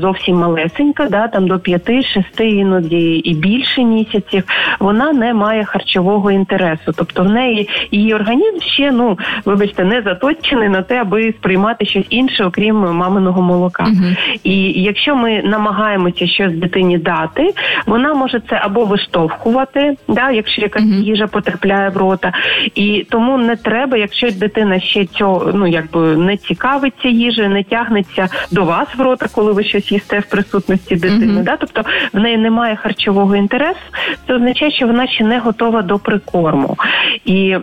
зовсім 0.00 0.36
малесенька, 0.36 1.08
да 1.08 1.28
там 1.28 1.48
до 1.48 1.54
5-6 1.54 2.42
іноді 2.42 3.10
і 3.10 3.34
більше 3.34 3.84
місяців, 3.84 4.44
вона 4.80 5.12
не 5.12 5.34
має 5.34 5.64
харчового 5.64 6.30
інтересу, 6.30 6.92
тобто 6.96 7.22
в 7.22 7.28
неї 7.28 7.68
її 7.90 8.14
організм 8.14 8.60
ще 8.60 8.92
ну 8.92 9.18
вибачте 9.44 9.84
не 9.84 10.02
заточений 10.02 10.68
на 10.68 10.82
те, 10.82 11.00
аби 11.00 11.32
сприймати 11.32 11.86
щось 11.86 12.06
інше, 12.10 12.44
окрім 12.44 12.76
маминого 12.76 13.42
молока. 13.42 13.84
uh 13.84 14.27
І 14.44 14.82
якщо 14.82 15.16
ми 15.16 15.42
намагаємося 15.42 16.26
щось 16.26 16.52
дитині 16.52 16.98
дати, 16.98 17.54
вона 17.86 18.14
може 18.14 18.40
це 18.50 18.56
або 18.56 18.84
виштовхувати, 18.84 19.96
да, 20.08 20.30
якщо 20.30 20.62
якась 20.62 20.82
mm-hmm. 20.82 21.02
їжа 21.02 21.26
потрапляє 21.26 21.88
в 21.88 21.96
рота, 21.96 22.32
і 22.74 23.06
тому 23.10 23.38
не 23.38 23.56
треба, 23.56 23.96
якщо 23.96 24.30
дитина 24.30 24.80
ще 24.80 25.06
цього 25.06 25.50
ну 25.54 25.66
якби 25.66 26.16
не 26.16 26.36
цікавиться 26.36 27.08
їжею, 27.08 27.50
не 27.50 27.64
тягнеться 27.64 28.28
до 28.50 28.64
вас 28.64 28.88
в 28.96 29.00
рота, 29.00 29.26
коли 29.34 29.52
ви 29.52 29.64
щось 29.64 29.92
їсте 29.92 30.18
в 30.18 30.26
присутності 30.26 30.94
дитини. 30.96 31.26
Mm-hmm. 31.26 31.44
Да, 31.44 31.56
тобто 31.56 31.82
в 32.12 32.18
неї 32.18 32.36
немає 32.36 32.76
харчового 32.76 33.36
інтересу, 33.36 33.78
це 34.26 34.34
означає, 34.34 34.70
що 34.72 34.86
вона 34.86 35.06
ще 35.06 35.24
не 35.24 35.38
готова 35.38 35.82
до 35.82 35.98
прикорму 35.98 36.76
і. 37.24 37.56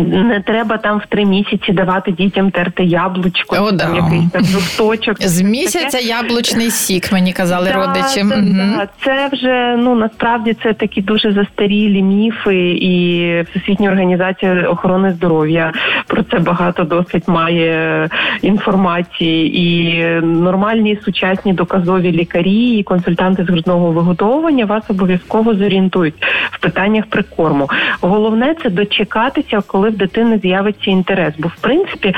Не 0.00 0.40
треба 0.40 0.78
там 0.78 0.98
в 0.98 1.06
три 1.06 1.24
місяці 1.24 1.72
давати 1.72 2.12
дітям 2.12 2.50
терти 2.50 2.84
яблучко, 2.84 3.56
О, 3.60 3.72
да. 3.72 3.88
якийсь 3.94 4.30
там 4.30 4.44
жовточок. 4.44 5.22
З 5.22 5.40
місяця 5.40 5.98
яблучний 5.98 6.70
сік, 6.70 7.12
мені 7.12 7.32
казали 7.32 7.70
да, 7.74 7.86
родичі. 7.86 8.14
Це, 8.14 8.22
угу. 8.22 8.76
да, 8.76 8.88
це 9.04 9.28
вже 9.32 9.76
ну 9.78 9.94
насправді 9.94 10.56
це 10.62 10.72
такі 10.72 11.02
дуже 11.02 11.32
застарілі 11.32 12.02
міфи, 12.02 12.70
і 12.70 13.22
Всесвітня 13.42 13.90
організація 13.90 14.68
охорони 14.68 15.12
здоров'я 15.12 15.72
про 16.06 16.22
це 16.22 16.38
багато 16.38 16.84
досить 16.84 17.28
має 17.28 18.08
інформації. 18.42 19.60
І 19.60 20.04
нормальні 20.22 20.98
сучасні 21.04 21.52
доказові 21.52 22.12
лікарі 22.12 22.78
і 22.78 22.82
консультанти 22.82 23.44
з 23.44 23.48
грудного 23.48 23.92
виготовлення 23.92 24.64
вас 24.64 24.82
обов'язково 24.88 25.54
зорієнтують 25.54 26.14
в 26.50 26.60
питаннях 26.60 27.06
прикорму. 27.06 27.68
Головне 28.00 28.54
це 28.62 28.70
дочекатися, 28.70 29.62
коли 29.66 29.81
в 29.90 29.96
дитини 29.96 30.38
з'явиться 30.42 30.90
інтерес. 30.90 31.34
Бо 31.38 31.48
в 31.48 31.56
принципі, 31.60 32.14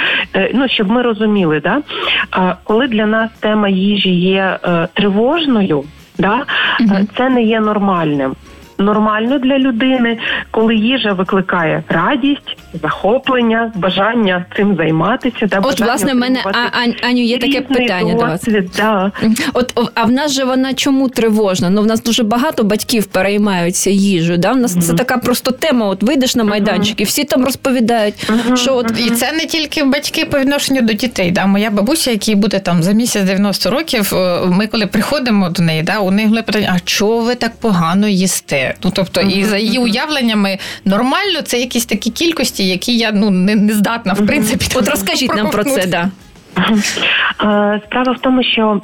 ну 0.54 0.68
щоб 0.68 0.90
ми 0.90 1.02
розуміли, 1.02 1.60
да 1.60 1.82
коли 2.64 2.88
для 2.88 3.06
нас 3.06 3.30
тема 3.40 3.68
їжі 3.68 4.10
є 4.10 4.58
е, 4.64 4.88
тривожною, 4.94 5.84
да 6.18 6.44
угу. 6.80 6.96
це 7.16 7.28
не 7.28 7.42
є 7.42 7.60
нормальним 7.60 8.34
нормально 8.84 9.38
для 9.38 9.58
людини, 9.58 10.18
коли 10.50 10.76
їжа 10.76 11.12
викликає 11.12 11.82
радість, 11.88 12.56
захоплення, 12.82 13.72
бажання 13.74 14.44
цим 14.56 14.76
займатися. 14.76 15.46
Да, 15.46 15.58
От 15.58 15.80
власне 15.80 16.12
в 16.12 16.16
мене 16.16 16.40
а, 16.44 17.06
Аню 17.08 17.22
є 17.22 17.38
таке 17.38 17.60
питання 17.60 18.14
досвід, 18.14 18.70
до 18.76 18.82
вас. 18.82 19.12
Да. 19.12 19.12
От 19.52 19.90
а 19.94 20.04
в 20.04 20.12
нас 20.12 20.32
же 20.32 20.44
вона 20.44 20.74
чому 20.74 21.08
тривожна? 21.08 21.70
Ну 21.70 21.82
в 21.82 21.86
нас 21.86 22.02
дуже 22.02 22.22
багато 22.22 22.64
батьків 22.64 23.06
переймаються 23.06 23.90
їжею. 23.90 24.38
Да? 24.38 24.52
В 24.52 24.56
нас 24.56 24.76
mm-hmm. 24.76 24.82
це 24.82 24.92
така 24.94 25.18
просто 25.18 25.50
тема. 25.50 25.86
От 25.86 26.02
вийдеш 26.02 26.36
на 26.36 26.44
майданчик, 26.44 27.00
і 27.00 27.04
всі 27.04 27.24
там 27.24 27.44
розповідають, 27.44 28.14
mm-hmm. 28.14 28.56
що 28.56 28.76
от 28.76 28.92
і 29.06 29.10
це 29.10 29.32
не 29.32 29.46
тільки 29.46 29.84
батьки 29.84 30.24
по 30.24 30.38
відношенню 30.38 30.80
до 30.82 30.92
дітей. 30.92 31.30
Да? 31.30 31.46
Моя 31.46 31.70
бабуся, 31.70 32.10
якій 32.10 32.34
буде 32.34 32.58
там 32.58 32.82
за 32.82 32.92
місяць 32.92 33.24
90 33.24 33.70
років, 33.70 34.12
ми 34.46 34.66
коли 34.66 34.86
приходимо 34.86 35.48
до 35.48 35.62
неї, 35.62 35.82
да, 35.82 35.98
у 35.98 36.10
неї 36.10 36.28
питання: 36.42 36.72
а 36.76 36.80
чого 36.80 37.20
ви 37.20 37.34
так 37.34 37.52
погано 37.60 38.08
їсте? 38.08 38.73
Ну 38.84 38.92
тобто, 38.94 39.20
і 39.20 39.44
за 39.44 39.56
її 39.58 39.78
уявленнями 39.78 40.58
нормально 40.84 41.42
це 41.42 41.58
якісь 41.60 41.86
такі 41.86 42.10
кількості, 42.10 42.68
які 42.68 42.96
я 42.96 43.12
ну 43.12 43.30
не, 43.30 43.54
не 43.54 43.74
здатна 43.74 44.12
в 44.12 44.26
принципі. 44.26 44.66
От 44.74 44.88
розкажіть 44.88 45.34
нам 45.34 45.50
про 45.50 45.64
це, 45.64 45.86
да. 45.86 46.10
Справа 47.84 48.12
в 48.12 48.18
тому, 48.20 48.42
що 48.42 48.80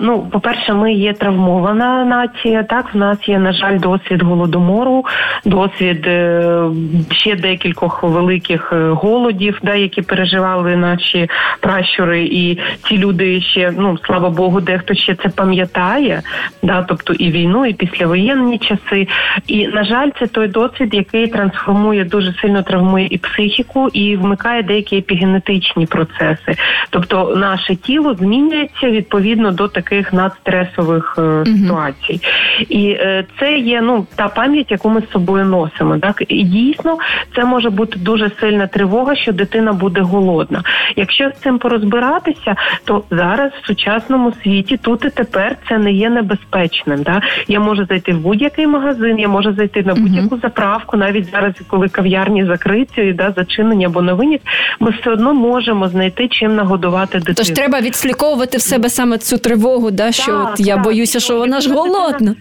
ну, 0.00 0.28
по-перше, 0.32 0.74
ми 0.74 0.92
є 0.92 1.12
травмована 1.12 2.04
нація. 2.04 2.62
Так, 2.62 2.94
в 2.94 2.96
нас 2.96 3.28
є, 3.28 3.38
на 3.38 3.52
жаль, 3.52 3.78
досвід 3.78 4.22
голодомору, 4.22 5.04
досвід 5.44 6.06
е, 6.06 6.62
ще 7.10 7.36
декількох 7.36 8.02
великих 8.02 8.72
е, 8.72 8.88
голодів, 8.88 9.58
да, 9.62 9.74
які 9.74 10.02
переживали 10.02 10.76
наші 10.76 11.28
пращури, 11.60 12.24
і 12.24 12.58
ці 12.88 12.98
люди 12.98 13.40
ще, 13.40 13.72
ну 13.78 13.98
слава 14.06 14.30
Богу, 14.30 14.60
дехто 14.60 14.94
ще 14.94 15.14
це 15.14 15.28
пам'ятає, 15.28 16.22
да, 16.62 16.82
тобто 16.88 17.12
і 17.12 17.30
війну, 17.30 17.66
і 17.66 17.72
післявоєнні 17.72 18.58
часи. 18.58 19.08
І 19.46 19.66
на 19.66 19.84
жаль, 19.84 20.10
це 20.18 20.26
той 20.26 20.48
досвід, 20.48 20.94
який 20.94 21.26
трансформує 21.26 22.04
дуже 22.04 22.32
сильно 22.32 22.62
травмує 22.62 23.08
і 23.10 23.18
психіку, 23.18 23.88
і 23.88 24.16
вмикає 24.16 24.62
деякі 24.62 24.96
епігенетичні 24.96 25.86
процеси. 25.86 26.56
Тобто 26.90 27.34
наше 27.36 27.76
тіло 27.76 28.14
змінюється 28.14 28.90
відповідно 28.90 29.50
до 29.50 29.68
таких 29.68 30.12
надстресових 30.12 31.18
е, 31.18 31.44
ситуацій, 31.46 32.20
і 32.68 32.90
е, 32.90 33.24
це 33.40 33.58
є 33.58 33.80
ну 33.80 34.06
та 34.16 34.28
пам'ять, 34.28 34.70
яку 34.70 34.90
ми 34.90 35.00
з 35.00 35.10
собою 35.10 35.44
носимо. 35.44 35.98
Так 35.98 36.22
і 36.28 36.42
дійсно 36.42 36.98
це 37.36 37.44
може 37.44 37.70
бути 37.70 37.98
дуже 37.98 38.30
сильна 38.40 38.66
тривога, 38.66 39.16
що 39.16 39.32
дитина 39.32 39.72
буде 39.72 40.00
голодна. 40.00 40.62
Якщо 40.96 41.30
з 41.30 41.40
цим 41.40 41.58
порозбиратися, 41.58 42.54
то 42.84 43.02
зараз 43.10 43.52
в 43.62 43.66
сучасному 43.66 44.32
світі 44.42 44.76
тут 44.76 45.04
і 45.04 45.10
тепер 45.10 45.56
це 45.68 45.78
не 45.78 45.92
є 45.92 46.10
небезпечним. 46.10 47.04
Так? 47.04 47.22
Я 47.48 47.60
можу 47.60 47.84
зайти 47.84 48.12
в 48.12 48.18
будь-який 48.18 48.66
магазин, 48.66 49.18
я 49.18 49.28
можу 49.28 49.52
зайти 49.52 49.82
на 49.82 49.94
будь-яку 49.94 50.36
заправку, 50.36 50.96
навіть 50.96 51.30
зараз, 51.30 51.54
коли 51.68 51.88
кав'ярні 51.88 52.44
закриті, 52.44 53.12
да 53.12 53.32
зачинені 53.36 53.84
або 53.84 54.02
новині, 54.02 54.40
ми 54.80 54.90
все 54.90 55.10
одно 55.10 55.34
можемо 55.34 55.88
знайти 55.88 56.28
чим 56.28 56.56
нагодувати 56.68 57.18
дитину. 57.18 57.34
Тож 57.36 57.50
треба 57.50 57.80
відсліковувати 57.80 58.58
в 58.58 58.60
себе 58.60 58.90
саме 58.90 59.18
цю 59.18 59.38
тривогу, 59.38 59.90
да, 59.90 60.12
що 60.12 60.32
так, 60.32 60.50
от 60.52 60.60
я 60.60 60.74
так, 60.74 60.84
боюся, 60.84 61.20
що 61.20 61.36
вона 61.36 61.60
ж 61.60 61.74
голодна. 61.74 62.34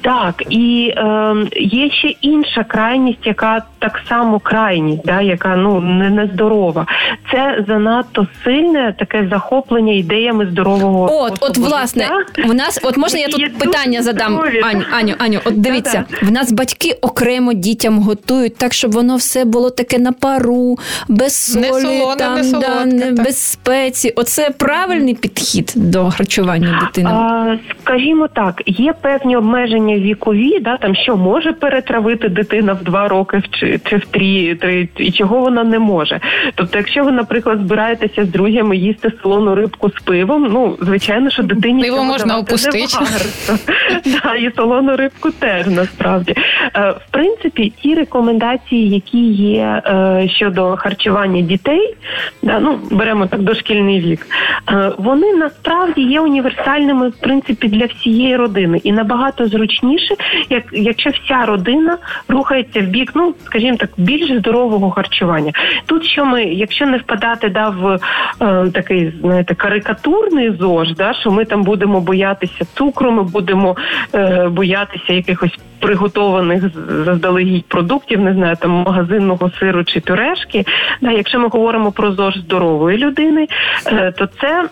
Так, 0.00 0.42
і 0.50 0.92
е, 0.96 1.34
є 1.56 1.90
ще 1.90 2.08
інша 2.20 2.64
крайність, 2.64 3.26
яка 3.26 3.62
так 3.78 4.00
само 4.08 4.38
крайність, 4.38 5.04
да, 5.04 5.20
яка 5.20 5.56
ну 5.56 5.80
не 5.80 6.10
нездорова. 6.10 6.86
Це 7.32 7.64
занадто 7.68 8.26
сильне 8.44 8.94
таке 8.98 9.28
захоплення 9.30 9.92
ідеями 9.92 10.46
здорового. 10.46 11.08
От, 11.22 11.38
от 11.40 11.56
власне, 11.56 12.08
в 12.46 12.54
нас, 12.54 12.80
от 12.82 12.96
можна 12.96 13.18
я 13.18 13.28
тут 13.28 13.58
питання 13.58 14.02
задам, 14.02 14.40
Аню, 14.62 14.84
Аню, 14.92 15.14
Аню, 15.18 15.40
от 15.44 15.60
дивіться, 15.60 16.04
в 16.22 16.32
нас 16.32 16.52
батьки 16.52 16.92
окремо 17.00 17.52
дітям 17.52 17.98
готують 17.98 18.56
так, 18.56 18.72
щоб 18.72 18.92
воно 18.92 19.16
все 19.16 19.44
було 19.44 19.70
таке 19.70 19.98
на 19.98 20.12
пару, 20.12 20.78
без 21.08 21.52
солі, 21.52 21.62
не 21.62 21.68
солоне, 21.68 22.16
там, 22.16 22.34
не 22.34 22.44
солодке, 22.44 22.70
да, 22.78 22.84
не, 22.84 23.12
без 23.12 23.38
спеції. 23.38 24.12
Оце 24.16 24.50
правильний 24.50 25.14
підхід 25.14 25.72
до 25.76 26.10
харчування 26.10 26.80
дитини? 26.84 27.10
А, 27.10 27.56
Скажімо 27.82 28.28
так, 28.28 28.62
є 28.66 28.92
певні 28.92 29.36
обмеження 29.36 29.96
вікові, 29.96 30.60
да, 30.60 30.76
там 30.76 30.94
що 30.94 31.16
може 31.16 31.52
перетравити 31.52 32.28
дитина 32.28 32.72
в 32.72 32.84
два 32.84 33.08
роки 33.08 33.42
чи, 33.50 33.67
чи 33.84 33.96
в 33.96 34.04
три, 34.04 34.54
три, 34.54 34.88
і 34.96 35.12
чого 35.12 35.40
вона 35.40 35.64
не 35.64 35.78
може. 35.78 36.20
Тобто, 36.54 36.78
якщо 36.78 37.04
ви, 37.04 37.12
наприклад, 37.12 37.58
збираєтеся 37.58 38.24
з 38.24 38.28
друзями 38.28 38.76
їсти 38.76 39.12
солону 39.22 39.54
рибку 39.54 39.90
з 39.90 40.02
пивом, 40.02 40.42
ну 40.52 40.76
звичайно, 40.80 41.30
що 41.30 41.42
дитині 41.42 41.82
пиво 41.82 42.04
можна 42.04 42.38
опустити. 42.38 42.78
Да, 44.04 44.34
і 44.34 44.52
солону 44.56 44.96
рибку 44.96 45.30
теж 45.30 45.66
насправді. 45.66 46.34
Е, 46.76 46.90
в 46.90 47.10
принципі, 47.10 47.72
ті 47.82 47.94
рекомендації, 47.94 48.90
які 48.90 49.24
є 49.32 49.82
е, 49.86 50.28
щодо 50.36 50.76
харчування 50.76 51.40
дітей, 51.40 51.94
да, 52.42 52.60
ну 52.60 52.78
беремо 52.90 53.26
так 53.26 53.40
дошкільний 53.40 54.00
вік, 54.00 54.26
е, 54.70 54.92
вони 54.98 55.32
насправді 55.32 56.02
є 56.02 56.20
універсальними 56.20 57.08
в 57.08 57.16
принципі 57.20 57.68
для 57.68 57.86
всієї 57.86 58.36
родини 58.36 58.80
і 58.84 58.92
набагато 58.92 59.46
зручніше, 59.46 60.14
як 60.50 60.64
якщо 60.72 61.10
вся 61.10 61.46
родина 61.46 61.98
рухається 62.28 62.80
в 62.80 62.84
бік, 62.84 63.12
ну 63.14 63.34
скажімо 63.44 63.57
так, 63.76 63.90
більш 63.96 64.38
здорового 64.38 64.90
харчування. 64.90 65.52
Тут 65.86 66.04
що 66.04 66.24
ми, 66.24 66.44
якщо 66.44 66.86
не 66.86 66.98
впадати 66.98 67.48
да, 67.48 67.68
в 67.68 67.98
е, 68.42 68.70
такий 68.70 69.12
знаєте, 69.20 69.54
карикатурний 69.54 70.50
зож, 70.50 70.94
да, 70.94 71.14
що 71.14 71.30
ми 71.30 71.44
там 71.44 71.62
будемо 71.62 72.00
боятися 72.00 72.64
цукру, 72.74 73.10
ми 73.10 73.22
будемо 73.22 73.76
е, 74.14 74.48
боятися 74.48 75.12
якихось 75.12 75.58
приготованих 75.78 76.62
заздалегідь 77.04 77.66
продуктів, 77.66 78.20
не 78.20 78.34
знаю, 78.34 78.56
там 78.56 78.70
магазинного 78.70 79.50
сиру 79.50 79.84
чи 79.84 80.00
пюрешки. 80.00 80.64
Да, 81.00 81.10
Якщо 81.10 81.38
ми 81.38 81.48
говоримо 81.48 81.92
про 81.92 82.12
ЗОЖ 82.12 82.38
здорової 82.38 82.98
людини, 82.98 83.46
е, 83.86 84.12
то 84.12 84.26
це. 84.26 84.68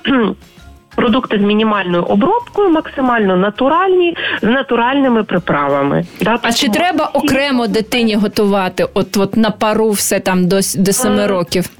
Продукти 0.96 1.38
з 1.38 1.40
мінімальною 1.40 2.02
обробкою, 2.04 2.70
максимально 2.70 3.36
натуральні, 3.36 4.16
з 4.42 4.46
натуральними 4.46 5.24
приправами. 5.24 6.06
Да, 6.20 6.38
А 6.42 6.52
чи 6.52 6.68
треба 6.68 7.10
окремо 7.12 7.66
дитині 7.66 8.14
готувати? 8.14 8.86
От 8.94 9.16
от 9.16 9.36
на 9.36 9.50
пару 9.50 9.90
все 9.90 10.20
там 10.20 10.48
до 10.48 10.56
до 10.76 10.92
семи 10.92 11.22
е, 11.22 11.26
років? 11.26 11.70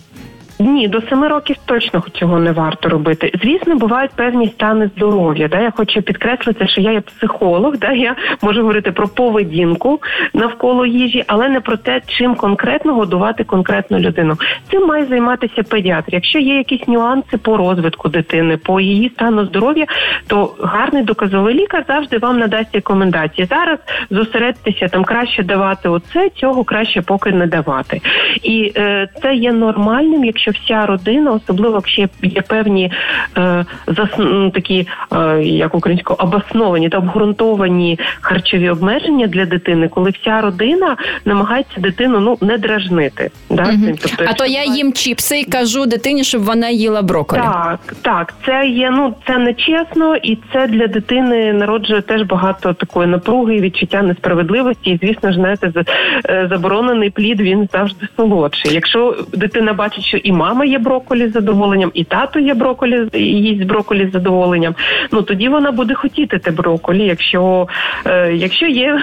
Ні, 0.59 0.89
до 0.89 1.03
семи 1.03 1.29
років 1.29 1.57
точно 1.65 2.03
цього 2.15 2.39
не 2.39 2.53
варто 2.53 2.89
робити. 2.89 3.33
Звісно, 3.43 3.77
бувають 3.77 4.11
певні 4.11 4.49
стани 4.49 4.91
здоров'я. 4.97 5.49
Да? 5.49 5.61
Я 5.61 5.71
хочу 5.71 6.03
підкреслити, 6.03 6.69
що 6.69 6.81
я 6.81 6.93
є 6.93 7.01
психолог, 7.01 7.79
да? 7.79 7.93
я 7.93 8.17
можу 8.43 8.61
говорити 8.61 8.93
про 8.93 9.09
поведінку 9.09 10.01
навколо 10.35 10.87
їжі, 10.87 11.25
але 11.27 11.49
не 11.49 11.61
про 11.61 11.77
те, 11.77 12.01
чим 12.07 12.35
конкретно 12.35 12.95
годувати 12.95 13.45
конкретну 13.45 13.99
людину. 13.99 14.35
Цим 14.71 14.87
має 14.87 15.07
займатися 15.07 15.63
педіатр. 15.63 16.09
Якщо 16.13 16.39
є 16.39 16.57
якісь 16.57 16.89
нюанси 16.89 17.37
по 17.37 17.57
розвитку 17.57 18.09
дитини, 18.09 18.57
по 18.57 18.81
її 18.81 19.09
стану 19.09 19.45
здоров'я, 19.45 19.87
то 20.27 20.55
гарний 20.61 21.03
доказовий 21.03 21.55
лікар 21.55 21.85
завжди 21.89 22.19
вам 22.19 22.39
надасть 22.39 22.75
рекомендації. 22.75 23.47
Зараз 23.47 23.79
зосередьтеся 24.11 24.89
там 24.89 25.05
краще 25.05 25.43
давати 25.43 25.89
оце, 25.89 26.29
цього 26.29 26.65
краще 26.65 27.03
поки 27.03 27.33
не 27.33 27.47
давати. 27.47 28.01
І 28.43 28.73
е, 28.77 29.09
це 29.23 29.35
є 29.35 29.53
нормальним, 29.53 30.25
якщо 30.25 30.46
що 30.47 30.61
вся 30.63 30.87
родина, 30.87 31.33
особливо 31.33 31.75
якщо 31.75 32.09
є 32.23 32.43
певні 32.43 32.93
е, 33.39 33.65
зас, 33.87 34.11
такі, 34.55 34.89
е, 35.13 35.43
як 35.43 35.75
українською, 35.75 36.17
обосновані 36.21 36.89
та 36.89 36.99
обґрунтовані 36.99 37.99
харчові 38.21 38.71
обмеження 38.71 39.27
для 39.27 39.45
дитини, 39.45 39.89
коли 39.89 40.11
вся 40.11 40.41
родина 40.41 40.97
намагається 41.25 41.81
дитину 41.81 42.21
ну 42.21 42.39
не 42.41 42.59
дражнити. 42.59 43.31
Да? 43.51 43.63
Угу. 43.63 43.97
Тобто, 44.03 44.25
а 44.29 44.33
то 44.33 44.47
я 44.47 44.65
їм 44.65 44.93
чіпси 44.93 45.41
і 45.41 45.45
кажу 45.45 45.87
дитині, 45.87 46.25
щоб 46.25 46.43
вона 46.45 46.69
їла 46.69 47.03
брокколі. 47.03 47.41
Так, 47.41 47.95
так, 48.03 48.35
це 48.47 48.67
є 48.67 48.91
ну 48.91 49.15
це 49.27 49.39
нечесно, 49.39 50.17
і 50.17 50.39
це 50.53 50.67
для 50.67 50.87
дитини 50.87 51.53
народжує 51.53 52.03
теж 52.03 52.23
багато 52.23 52.73
такої 52.73 53.09
напруги, 53.09 53.57
і 53.57 53.61
відчуття 53.61 54.03
несправедливості. 54.03 54.91
І 54.91 54.99
звісно 55.03 55.33
ж, 55.33 55.39
знаєте, 55.39 55.73
е, 56.29 56.47
заборонений 56.51 57.11
плід 57.11 57.41
він 57.41 57.69
завжди 57.73 58.09
солодший. 58.17 58.75
Якщо 58.75 59.17
дитина 59.33 59.73
бачить, 59.73 60.05
що 60.05 60.17
і 60.17 60.33
мама 60.37 60.65
є 60.65 60.79
брокколі 60.79 61.29
з 61.29 61.33
задоволенням, 61.33 61.91
і 61.95 62.05
тато 62.05 62.39
є 62.39 62.55
брокколі, 62.55 63.09
їсть 63.15 63.65
брокколі 63.65 64.09
з 64.09 64.13
задоволенням, 64.13 64.75
ну 65.13 65.23
тоді 65.23 65.49
вона 65.49 65.73
буде 65.73 65.95
хотіти 65.95 66.39
те 66.39 66.51
брокколі, 66.51 67.05
якщо 67.05 67.69
е, 68.07 68.33
якщо 68.35 68.67
є 68.67 69.03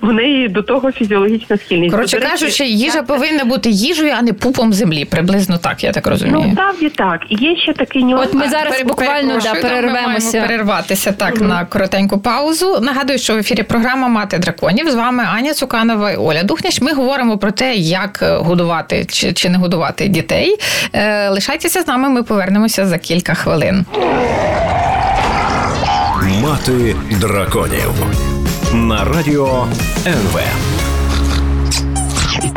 в 0.00 0.12
неї 0.12 0.48
до 0.48 0.62
того 0.62 0.92
фізіологічна 0.92 1.56
схильність. 1.56 1.94
Коротше 1.94 2.20
кажучи, 2.20 2.64
їжа 2.64 3.02
повинна 3.02 3.44
бути 3.44 3.70
їжею, 3.70 4.14
а 4.18 4.22
не 4.22 4.32
пупом 4.32 4.72
землі. 4.72 5.04
Приблизно 5.04 5.58
так, 5.58 5.84
я 5.84 5.92
так 5.92 6.06
розумію. 6.06 6.44
Ну 6.46 6.52
справді 6.52 6.88
так. 6.88 7.20
Є 7.28 7.56
ще 7.56 7.72
такий 7.72 8.04
нюанс. 8.04 8.28
От 8.28 8.34
ми 8.34 8.48
зараз 8.48 8.82
буквально 8.82 9.38
да, 9.42 9.54
перервемося. 9.54 10.40
Ми 10.40 10.46
перерватися 10.46 11.12
так 11.12 11.34
угу. 11.36 11.44
на 11.44 11.64
коротеньку 11.64 12.18
паузу. 12.18 12.80
Нагадую, 12.80 13.18
що 13.18 13.34
в 13.34 13.38
ефірі 13.38 13.62
програма 13.62 14.08
Мати 14.08 14.38
драконів 14.38 14.90
з 14.90 14.94
вами 14.94 15.24
Аня 15.34 15.54
Цуканова 15.54 16.10
і 16.10 16.16
Оля 16.16 16.42
Духняч. 16.42 16.80
Ми 16.80 16.92
говоримо 16.92 17.38
про 17.38 17.50
те, 17.50 17.74
як 17.74 18.18
е, 18.22 18.36
годувати 18.36 19.06
чи, 19.08 19.32
чи 19.32 19.48
не 19.48 19.58
годувати 19.58 20.08
дітей. 20.08 20.56
Е, 20.92 21.28
Лишайтеся 21.28 21.82
з 21.82 21.86
нами. 21.86 22.08
Ми 22.08 22.22
повернемося 22.22 22.86
за 22.86 22.98
кілька 22.98 23.34
хвилин. 23.34 23.86
Мати 26.42 26.96
драконів 27.10 27.92
на 28.72 29.04
радіо 29.04 29.66
НВ. 30.06 30.40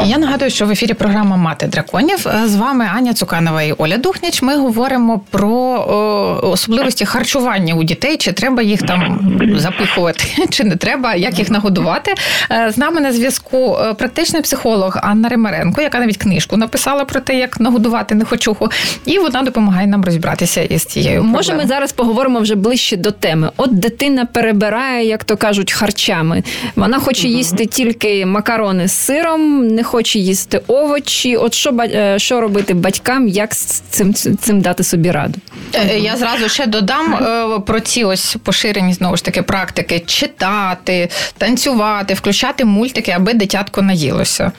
Я 0.05 0.17
нагадую, 0.17 0.51
що 0.51 0.65
в 0.65 0.71
ефірі 0.71 0.93
програма 0.93 1.37
Мати 1.37 1.67
драконів 1.67 2.27
е, 2.27 2.47
з 2.47 2.55
вами 2.55 2.89
Аня 2.95 3.13
Цуканова 3.13 3.63
і 3.63 3.71
Оля 3.71 3.97
Духніч. 3.97 4.41
Ми 4.41 4.57
говоримо 4.57 5.21
про 5.29 5.49
о, 5.49 6.49
особливості 6.51 7.05
харчування 7.05 7.73
у 7.73 7.83
дітей, 7.83 8.17
чи 8.17 8.31
треба 8.31 8.61
їх 8.61 8.81
там 8.81 9.19
запихувати, 9.55 10.23
чи 10.49 10.63
не 10.63 10.75
треба, 10.75 11.15
як 11.15 11.39
їх 11.39 11.49
нагодувати. 11.49 12.13
Е, 12.51 12.71
з 12.71 12.77
нами 12.77 13.01
на 13.01 13.13
зв'язку 13.13 13.77
е, 13.81 13.93
практичний 13.93 14.41
психолог 14.41 14.97
Анна 15.01 15.29
Римаренко, 15.29 15.81
яка 15.81 15.99
навіть 15.99 16.17
книжку 16.17 16.57
написала 16.57 17.05
про 17.05 17.19
те, 17.19 17.35
як 17.37 17.59
нагодувати 17.59 18.15
нехочуху, 18.15 18.69
і 19.05 19.19
вона 19.19 19.41
допомагає 19.41 19.87
нам 19.87 20.05
розібратися 20.05 20.61
із 20.61 20.85
цією. 20.85 21.11
проблемою. 21.11 21.37
Може, 21.37 21.53
ми 21.53 21.67
зараз 21.67 21.91
поговоримо 21.91 22.39
вже 22.39 22.55
ближче 22.55 22.97
до 22.97 23.11
теми. 23.11 23.49
От 23.57 23.79
дитина 23.79 24.25
перебирає, 24.25 25.07
як 25.07 25.23
то 25.23 25.37
кажуть, 25.37 25.71
харчами. 25.71 26.43
Вона 26.75 26.99
хоче 26.99 27.27
їсти 27.27 27.65
тільки 27.65 28.25
макарони 28.25 28.87
з 28.87 28.91
сиром 28.91 29.64
не 29.67 29.83
хоче 29.83 30.19
їсти 30.19 30.61
овочі. 30.67 31.35
От 31.37 31.53
що 31.53 31.77
е, 31.79 32.19
що 32.19 32.41
робити 32.41 32.73
батькам, 32.73 33.27
як 33.27 33.53
з 33.53 33.79
цим 33.79 34.13
цим 34.13 34.61
дати 34.61 34.83
собі 34.83 35.11
раду? 35.11 35.39
Е, 35.73 35.99
я 35.99 36.17
зразу 36.17 36.49
ще 36.49 36.65
додам 36.65 37.13
е, 37.13 37.59
про 37.59 37.79
ці 37.79 38.03
ось 38.03 38.37
поширені 38.43 38.93
знову 38.93 39.17
ж 39.17 39.25
таки 39.25 39.41
практики: 39.41 39.99
читати, 40.05 41.09
танцювати, 41.37 42.13
включати 42.13 42.65
мультики, 42.65 43.11
аби 43.11 43.33
дитятко 43.33 43.81
наїлося. 43.81 44.51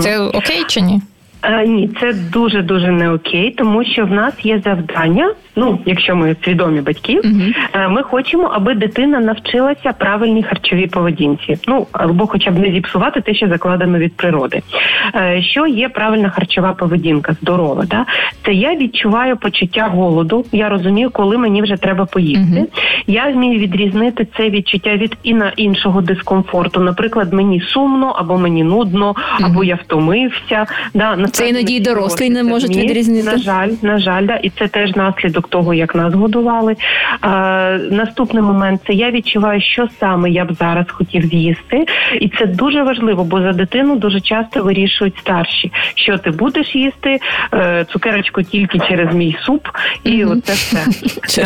Це 0.00 0.18
окей 0.18 0.64
чи 0.68 0.80
ні? 0.80 1.00
Е, 1.42 1.66
ні, 1.66 1.90
це 2.00 2.12
дуже 2.12 2.62
дуже 2.62 2.90
не 2.90 3.12
окей, 3.12 3.54
тому 3.58 3.84
що 3.84 4.04
в 4.04 4.10
нас 4.10 4.34
є 4.42 4.62
завдання. 4.64 5.34
Ну, 5.58 5.78
якщо 5.86 6.16
ми 6.16 6.36
свідомі 6.44 6.80
батьки, 6.80 7.20
uh-huh. 7.20 7.88
ми 7.88 8.02
хочемо, 8.02 8.50
аби 8.54 8.74
дитина 8.74 9.20
навчилася 9.20 9.92
правильній 9.92 10.42
харчовій 10.42 10.86
поведінці. 10.86 11.56
Ну 11.68 11.86
або, 11.92 12.26
хоча 12.26 12.50
б 12.50 12.58
не 12.58 12.72
зіпсувати 12.72 13.20
те, 13.20 13.34
що 13.34 13.48
закладено 13.48 13.98
від 13.98 14.16
природи. 14.16 14.62
Е, 15.14 15.42
що 15.42 15.66
є 15.66 15.88
правильна 15.88 16.30
харчова 16.30 16.72
поведінка, 16.72 17.36
здорова? 17.42 17.84
Да? 17.84 18.06
Це 18.44 18.52
я 18.52 18.76
відчуваю 18.76 19.36
почуття 19.36 19.88
голоду. 19.94 20.44
Я 20.52 20.68
розумію, 20.68 21.10
коли 21.10 21.38
мені 21.38 21.62
вже 21.62 21.76
треба 21.76 22.04
поїсти. 22.04 22.60
Uh-huh. 22.60 22.66
Я 23.06 23.30
вмію 23.30 23.58
відрізнити 23.58 24.26
це 24.36 24.50
відчуття 24.50 24.96
від 24.96 25.16
і 25.22 25.34
на 25.34 25.52
іншого 25.56 26.00
дискомфорту. 26.00 26.80
Наприклад, 26.80 27.32
мені 27.32 27.60
сумно, 27.60 28.06
або 28.18 28.38
мені 28.38 28.64
нудно, 28.64 29.14
або 29.40 29.64
я 29.64 29.74
втомився. 29.74 30.66
Да, 30.94 31.26
це 31.32 31.48
іноді 31.48 31.80
дорослий 31.80 32.30
не 32.30 32.42
можуть 32.42 32.76
відрізнити. 32.76 33.30
На 33.30 33.38
жаль, 33.38 33.70
на 33.82 33.98
жаль, 33.98 34.26
да, 34.26 34.36
і 34.36 34.50
це 34.50 34.68
теж 34.68 34.96
наслідок 34.96 35.47
того, 35.48 35.74
як 35.74 35.94
нас 35.94 36.14
годували. 36.14 36.76
А, 37.20 37.78
Наступний 37.90 38.42
момент 38.42 38.80
це 38.86 38.92
я 38.92 39.10
відчуваю, 39.10 39.60
що 39.60 39.88
саме 40.00 40.30
я 40.30 40.44
б 40.44 40.52
зараз 40.52 40.86
хотів 40.88 41.22
з'їсти, 41.22 41.86
і 42.20 42.28
це 42.28 42.46
дуже 42.46 42.82
важливо, 42.82 43.24
бо 43.24 43.40
за 43.40 43.52
дитину 43.52 43.96
дуже 43.96 44.20
часто 44.20 44.62
вирішують 44.62 45.18
старші, 45.18 45.72
що 45.94 46.18
ти 46.18 46.30
будеш 46.30 46.74
їсти 46.74 47.20
е, 47.54 47.86
цукерочку 47.92 48.42
тільки 48.42 48.78
через 48.78 49.14
мій 49.14 49.36
суп, 49.42 49.68
і 50.04 50.10
mm-hmm. 50.10 50.38
оце 50.38 50.52
все. 50.52 51.42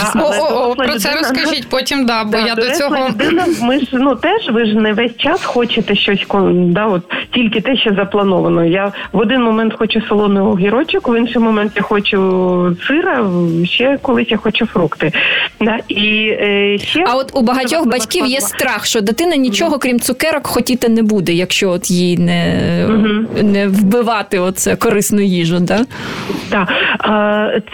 Про 0.77 0.95
це 0.95 1.15
розкажіть 1.15 1.69
потім, 1.69 2.07
да, 2.07 2.25
бо 2.25 2.38
я 2.38 2.55
до 2.55 2.71
цього 2.71 3.09
людина. 3.09 3.47
Ми 3.62 3.79
ж 3.79 3.87
ну 3.93 4.17
теж 4.17 4.49
ви 4.51 4.67
ж 4.67 4.75
не 4.75 4.93
весь 4.93 5.17
час 5.17 5.45
хочете 5.45 5.95
щось 5.95 6.27
да, 6.53 6.87
от 6.87 7.03
тільки 7.35 7.61
те, 7.61 7.77
що 7.77 7.95
заплановано. 7.95 8.65
Я 8.65 8.93
в 9.12 9.19
один 9.19 9.43
момент 9.43 9.62
момент 9.62 9.79
хочу 9.79 10.01
солоний 10.09 10.43
огірочок, 10.43 11.09
в 11.09 11.19
інший 11.19 11.43
момент 11.43 11.73
я 11.77 11.83
хочу 11.83 12.77
сира, 12.87 13.27
ще 13.65 13.82
колись 14.03 14.31
я 14.31 14.37
хочу 14.37 14.66
фрукти. 14.66 15.12
Да? 15.61 15.79
І 15.88 16.29
е, 16.29 16.79
ще 16.79 17.05
А 17.07 17.16
от 17.16 17.31
у 17.35 17.42
багатьох 17.42 17.87
батьків 17.87 18.27
є 18.27 18.40
страх, 18.40 18.87
що 18.87 19.01
дитина 19.01 19.37
нічого, 19.37 19.79
крім 19.79 20.01
цукерок, 20.01 20.47
хотіти 20.47 20.88
не 20.88 21.03
буде, 21.03 21.33
якщо 21.33 21.71
от 21.71 21.90
їй 21.90 22.18
не 22.18 22.42
угу. 22.88 23.42
не 23.42 23.68
вбивати 23.68 24.38
оце 24.38 24.77
корисну 24.77 25.21
їжу. 25.21 25.59
Да? 25.61 25.85
Так, 26.51 26.73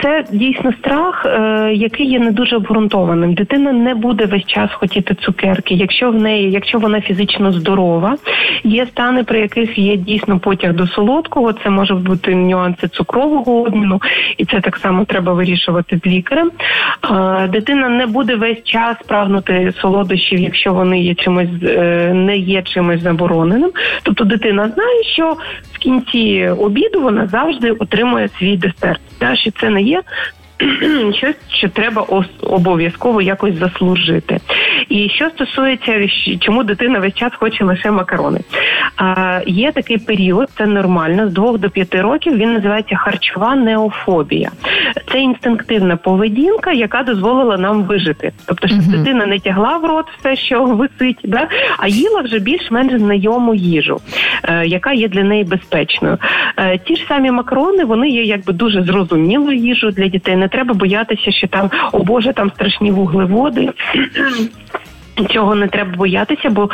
це 0.01 0.25
дійсно 0.31 0.73
страх, 0.79 1.25
е, 1.25 1.71
який 1.73 2.05
є 2.05 2.19
не 2.19 2.31
дуже 2.31 2.55
обґрунтованим. 2.55 3.33
Дитина 3.33 3.71
не 3.71 3.95
буде 3.95 4.25
весь 4.25 4.45
час 4.45 4.69
хотіти 4.73 5.15
цукерки, 5.15 5.73
якщо 5.73 6.11
в 6.11 6.15
неї, 6.15 6.51
якщо 6.51 6.79
вона 6.79 7.01
фізично 7.01 7.51
здорова, 7.51 8.17
є 8.63 8.85
стани, 8.85 9.23
при 9.23 9.39
яких 9.39 9.77
є 9.77 9.97
дійсно 9.97 10.39
потяг 10.39 10.73
до 10.73 10.87
солодкого. 10.87 11.53
Це 11.53 11.69
може 11.69 11.93
бути 11.93 12.35
нюанси 12.35 12.87
цукрового 12.87 13.61
обміну, 13.61 14.01
і 14.37 14.45
це 14.45 14.61
так 14.61 14.77
само 14.77 15.05
треба 15.05 15.33
вирішувати 15.33 15.98
лікарем. 16.07 16.51
Дитина 17.49 17.89
не 17.89 18.05
буде 18.05 18.35
весь 18.35 18.63
час 18.63 18.97
прагнути 19.07 19.73
солодощів, 19.81 20.39
якщо 20.39 20.73
вони 20.73 21.01
є 21.01 21.15
чимось 21.15 21.49
е, 21.63 22.11
не 22.13 22.37
є 22.37 22.61
чимось 22.61 23.01
забороненим. 23.01 23.71
Тобто 24.03 24.23
дитина 24.23 24.69
знає, 24.69 25.03
що 25.03 25.37
в 25.73 25.77
кінці 25.77 26.49
обіду 26.59 27.01
вона 27.01 27.27
завжди 27.27 27.71
отримує 27.71 28.29
свій 28.39 28.57
десерт. 28.57 29.01
Що 29.33 29.51
це 29.51 29.69
не 29.69 29.81
є 29.81 30.01
щось, 31.13 31.35
що 31.51 31.69
треба 31.69 32.07
обов'язково 32.41 33.21
якось 33.21 33.55
заслужити. 33.55 34.39
І 34.89 35.09
що 35.09 35.29
стосується 35.29 36.07
чому 36.39 36.63
дитина 36.63 36.99
весь 36.99 37.13
час 37.13 37.31
хоче 37.35 37.63
лише 37.63 37.91
макарони, 37.91 38.39
а 38.97 39.39
є 39.47 39.71
такий 39.71 39.97
період, 39.97 40.49
це 40.57 40.65
нормально, 40.65 41.29
з 41.29 41.33
двох 41.33 41.57
до 41.57 41.69
п'яти 41.69 42.01
років 42.01 42.37
він 42.37 42.53
називається 42.53 42.95
харчова 42.95 43.55
неофобія. 43.55 44.51
Це 45.11 45.19
інстинктивна 45.19 45.97
поведінка, 45.97 46.71
яка 46.71 47.03
дозволила 47.03 47.57
нам 47.57 47.83
вижити. 47.83 48.31
Тобто, 48.45 48.67
щоб 48.67 48.79
uh-huh. 48.79 48.97
дитина 48.97 49.25
не 49.25 49.39
тягла 49.39 49.77
в 49.77 49.85
рот 49.85 50.05
все, 50.19 50.35
що 50.35 50.63
висить, 50.65 51.19
да? 51.23 51.47
а 51.77 51.87
їла 51.87 52.21
вже 52.21 52.39
більш-менш 52.39 52.93
знайому 52.93 53.55
їжу, 53.55 53.99
е, 54.43 54.67
яка 54.67 54.93
є 54.93 55.07
для 55.07 55.23
неї 55.23 55.43
безпечною. 55.43 56.17
Е, 56.57 56.77
ті 56.77 56.95
ж 56.95 57.05
самі 57.07 57.31
макарони, 57.31 57.85
вони 57.85 58.09
є 58.09 58.23
якби 58.23 58.53
дуже 58.53 58.83
зрозумілою 58.83 59.57
їжу 59.57 59.91
для 59.91 60.07
дітей 60.07 60.35
треба 60.49 60.73
боятися, 60.73 61.31
що 61.31 61.47
там 61.47 61.71
о 61.91 61.99
Боже, 61.99 62.33
там 62.33 62.49
страшні 62.49 62.91
вуглеводи. 62.91 63.69
Цього 65.25 65.55
не 65.55 65.67
треба 65.67 65.97
боятися, 65.97 66.49
бо 66.49 66.69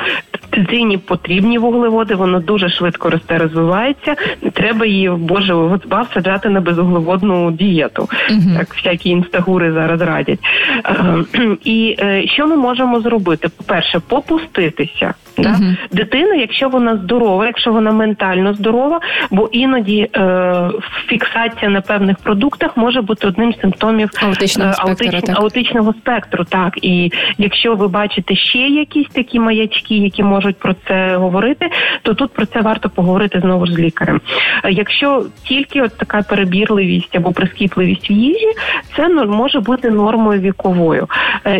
дитині 0.56 0.98
потрібні 0.98 1.58
вуглеводи, 1.58 2.16
воно 2.16 2.40
дуже 2.40 2.70
швидко 2.70 3.10
росте, 3.10 3.38
розвивається. 3.38 4.16
Не 4.42 4.52
треба 4.52 4.86
її, 4.86 5.10
боже, 5.10 5.54
в 5.54 5.80
саджати 6.14 6.50
на 6.50 6.62
безуглеводну 6.62 7.52
дієту. 7.52 8.02
Uh-huh. 8.02 8.58
Так 8.58 8.76
всякі 8.76 9.10
інстагури 9.10 9.72
зараз 9.72 10.02
радять. 10.02 10.40
Е, 10.86 11.24
і 11.64 11.96
е, 12.00 12.28
що 12.28 12.48
ми 12.48 12.56
можемо 12.56 13.00
зробити? 13.00 13.50
По 13.58 13.64
перше, 13.64 14.00
попуститися. 14.00 15.14
Да? 15.38 15.50
Uh-huh. 15.50 15.76
Дитина, 15.92 16.36
якщо 16.36 16.70
вона 16.70 16.98
здорова, 16.98 17.46
якщо 17.46 17.72
вона 17.72 17.92
ментально 17.92 18.54
здорова, 18.54 19.00
бо 19.32 19.50
іноді 19.52 20.10
е, 20.16 20.70
фіксація 21.08 21.72
на 21.72 21.82
певних 21.82 22.18
продуктах 22.18 22.78
може 22.78 23.02
бути 23.02 23.28
одним 23.28 23.54
з 23.54 23.60
симптомів 23.62 24.10
аутичного, 24.24 24.72
е, 25.02 25.22
так. 25.22 25.40
аутичного 25.40 25.94
спектру. 25.94 26.44
Так 26.44 26.74
і 26.82 27.12
якщо 27.38 27.76
ви 27.76 27.88
бачите 27.88 28.35
ще 28.36 28.60
якісь 28.60 29.08
такі 29.08 29.40
маячки, 29.40 29.96
які 29.98 30.24
можуть 30.24 30.58
про 30.58 30.76
це 30.88 31.16
говорити, 31.16 31.70
то 32.02 32.14
тут 32.14 32.34
про 32.34 32.46
це 32.46 32.62
варто 32.62 32.90
поговорити 32.90 33.40
знову 33.40 33.66
ж 33.66 33.74
з 33.74 33.80
лікарем. 33.80 34.22
Якщо 34.70 35.26
тільки 35.44 35.82
от 35.82 35.98
така 35.98 36.22
перебірливість 36.22 37.16
або 37.16 37.32
прискіпливість 37.32 38.10
в 38.10 38.12
їжі, 38.12 38.52
це 38.96 39.10
може 39.26 39.60
бути 39.60 39.90
нормою 39.90 40.42
віковою. 40.42 41.08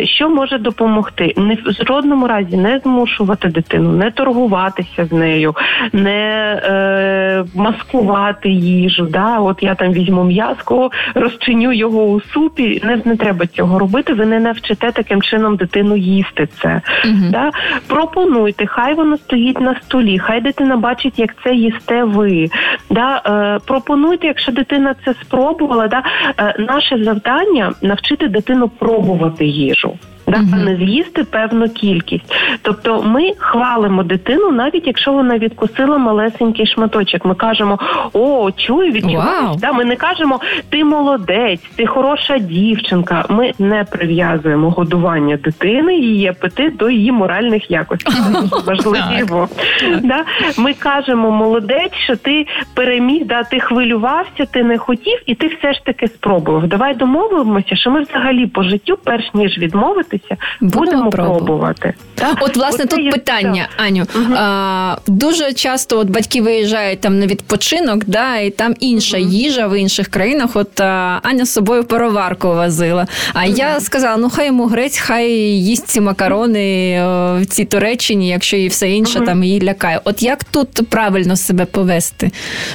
Що 0.04 0.28
може 0.28 0.58
допомогти? 0.58 1.34
Не 1.36 1.54
в 1.54 1.86
жодному 1.86 2.26
разі 2.26 2.56
не 2.56 2.78
змушувати 2.78 3.48
дитину, 3.48 3.92
не 3.92 4.10
торгуватися 4.10 5.04
з 5.04 5.12
нею, 5.12 5.54
не 5.92 6.60
е, 6.64 7.44
маскувати 7.54 8.48
їжу. 8.48 9.06
Да? 9.10 9.38
От 9.38 9.62
я 9.62 9.74
там 9.74 9.92
візьму 9.92 10.24
м'язко, 10.24 10.90
розчиню 11.14 11.72
його 11.72 12.04
у 12.04 12.20
супі. 12.20 12.80
Не 12.84 13.00
не 13.04 13.16
треба 13.16 13.46
цього 13.46 13.78
робити. 13.78 14.12
Ви 14.14 14.26
не 14.26 14.40
навчите 14.40 14.92
таким 14.92 15.22
чином 15.22 15.56
дитину 15.56 15.96
їсти 15.96 16.46
це. 16.46 16.65
Uh 17.04 17.30
Да? 17.30 17.50
Пропонуйте, 17.86 18.66
хай 18.66 18.94
воно 18.94 19.16
стоїть 19.16 19.60
на 19.60 19.74
столі, 19.74 20.18
хай 20.18 20.40
дитина 20.40 20.76
бачить, 20.76 21.18
як 21.18 21.30
це 21.44 21.54
їсте 21.54 22.04
ви. 22.04 22.48
Да? 22.90 23.22
Е, 23.26 23.58
Пропонуйте, 23.66 24.26
якщо 24.26 24.52
дитина 24.52 24.94
це 25.04 25.14
спробувала, 25.22 25.88
да? 25.88 26.02
е, 26.38 26.56
наше 26.58 27.04
завдання 27.04 27.72
навчити 27.82 28.28
дитину 28.28 28.68
пробувати 28.68 29.46
їжу 29.46 29.98
да, 30.26 30.36
uh-huh. 30.36 30.54
а 30.54 30.56
не 30.56 30.76
з'їсти 30.76 31.24
певну 31.24 31.68
кількість. 31.68 32.34
Тобто 32.62 33.02
ми 33.02 33.32
хвалимо 33.38 34.02
дитину, 34.02 34.50
навіть 34.50 34.86
якщо 34.86 35.12
вона 35.12 35.38
відкусила 35.38 35.98
малесенький 35.98 36.66
шматочок. 36.66 37.24
Ми 37.24 37.34
кажемо, 37.34 37.78
о, 38.12 38.50
чую, 38.56 38.92
відчуваєш. 38.92 39.56
Да, 39.56 39.72
Ми 39.72 39.84
не 39.84 39.96
кажемо 39.96 40.40
ти 40.68 40.84
молодець, 40.84 41.60
ти 41.76 41.86
хороша 41.86 42.38
дівчинка. 42.38 43.24
Ми 43.28 43.52
не 43.58 43.84
прив'язуємо 43.84 44.70
годування 44.70 45.36
дитини, 45.36 45.96
її 45.96 46.28
апетит 46.28 46.76
до 46.76 46.90
її 46.90 47.12
моральних 47.12 47.70
якостей. 47.70 48.14
Важливо. 48.66 49.48
Да? 50.02 50.24
Ми 50.58 50.74
кажемо, 50.74 51.30
молодець, 51.30 51.94
що 51.94 52.16
ти 52.16 52.46
переміг, 52.74 53.26
да, 53.26 53.42
ти 53.42 53.60
хвилювався, 53.60 54.46
ти 54.52 54.64
не 54.64 54.78
хотів, 54.78 55.18
і 55.26 55.34
ти 55.34 55.46
все 55.46 55.72
ж 55.72 55.84
таки 55.84 56.08
спробував. 56.08 56.66
Давай 56.66 56.94
домовимося, 56.94 57.76
що 57.76 57.90
ми 57.90 58.00
взагалі 58.00 58.46
по 58.46 58.62
життю, 58.62 58.98
перш 59.04 59.34
ніж 59.34 59.58
відмовити 59.58 60.15
подивитися, 60.18 60.36
будемо, 60.60 60.84
будемо 60.84 61.10
пробувати. 61.10 61.94
Так? 62.14 62.38
От 62.40 62.56
власне 62.56 62.84
Оце 62.84 62.96
тут 62.96 63.04
є... 63.04 63.10
питання, 63.10 63.68
так. 63.76 63.86
Аню. 63.86 64.04
Угу. 64.14 64.34
А, 64.36 64.96
Дуже 65.06 65.52
часто 65.52 65.98
от 65.98 66.10
батьки 66.10 66.42
виїжджають 66.42 67.00
там 67.00 67.18
на 67.18 67.26
відпочинок, 67.26 68.04
да, 68.04 68.36
і 68.36 68.50
там 68.50 68.74
інша 68.80 69.18
угу. 69.18 69.28
їжа 69.28 69.66
в 69.66 69.80
інших 69.80 70.08
країнах. 70.08 70.50
От 70.54 70.80
а, 70.80 71.20
Аня 71.22 71.44
з 71.44 71.52
собою 71.52 71.84
пароварку 71.84 72.48
возила. 72.48 73.06
А 73.34 73.44
угу. 73.44 73.54
я 73.56 73.80
сказала: 73.80 74.16
ну 74.16 74.30
хай 74.30 74.46
йому 74.46 74.66
грець, 74.66 74.98
хай 74.98 75.30
їсть 75.30 75.86
ці 75.86 76.00
макарони 76.00 76.96
в 77.40 77.46
цій 77.46 77.64
Туреччині, 77.64 78.28
якщо 78.28 78.56
і 78.56 78.68
все 78.68 78.90
інше 78.90 79.20
там 79.20 79.44
її 79.44 79.62
лякає. 79.62 80.00
От 80.04 80.22
як 80.22 80.44
тут 80.44 80.88
правильно 80.90 81.36
себе 81.36 81.64
повести? 81.64 82.30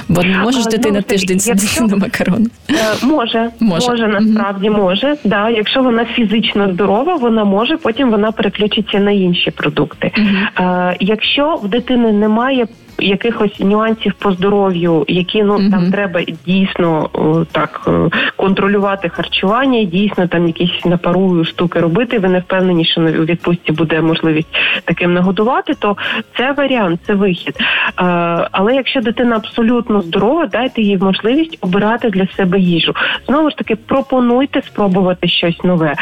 Бо 0.08 0.22
не 0.22 0.38
можеш 0.38 0.64
дитина 0.64 0.96
ну, 0.96 1.02
тиждень 1.02 1.40
сидіти 1.40 1.84
на 1.84 1.96
макарони. 1.96 2.46
Е, 2.70 2.74
може, 3.02 3.50
може, 3.60 3.88
може 3.88 4.08
насправді 4.08 4.70
може. 4.70 5.16
Да, 5.24 5.50
Якщо 5.50 5.82
вона 5.82 6.04
фізично 6.04 6.72
здорова, 6.72 7.16
вона 7.16 7.31
вона 7.32 7.44
може, 7.44 7.76
потім 7.76 8.10
вона 8.10 8.32
переключиться 8.32 8.98
на 8.98 9.10
інші 9.10 9.50
продукти. 9.50 10.12
Uh-huh. 10.16 10.90
Е, 10.90 10.96
Якщо 11.00 11.54
в 11.54 11.68
дитини 11.68 12.12
немає 12.12 12.66
якихось 12.98 13.60
нюансів 13.60 14.12
по 14.18 14.32
здоров'ю, 14.32 15.04
які 15.08 15.42
ну 15.42 15.56
uh-huh. 15.56 15.70
там 15.70 15.90
треба 15.90 16.20
дійсно 16.46 17.10
так 17.52 17.80
е, 17.88 18.18
контролювати 18.36 19.08
харчування, 19.08 19.84
дійсно 19.84 20.26
там 20.26 20.46
якісь 20.46 20.84
на 20.84 20.96
пару 20.96 21.44
штуки 21.44 21.80
робити. 21.80 22.18
Ви 22.18 22.28
не 22.28 22.38
впевнені, 22.38 22.84
що 22.84 23.00
у 23.00 23.04
відпустці 23.04 23.72
буде 23.72 24.00
можливість 24.00 24.48
таким 24.84 25.14
нагодувати, 25.14 25.74
то 25.74 25.96
це 26.36 26.52
варіант, 26.52 27.00
це 27.06 27.14
вихід. 27.14 27.56
Е, 27.58 27.62
але 28.52 28.74
якщо 28.74 29.00
дитина 29.00 29.36
абсолютно 29.36 30.02
здорова, 30.02 30.46
дайте 30.46 30.82
їй 30.82 30.98
можливість 30.98 31.58
обирати 31.60 32.10
для 32.10 32.26
себе 32.26 32.58
їжу. 32.58 32.94
Знову 33.26 33.50
ж 33.50 33.56
таки, 33.56 33.76
пропонуйте 33.76 34.62
спробувати 34.62 35.28
щось 35.28 35.64
нове. 35.64 35.94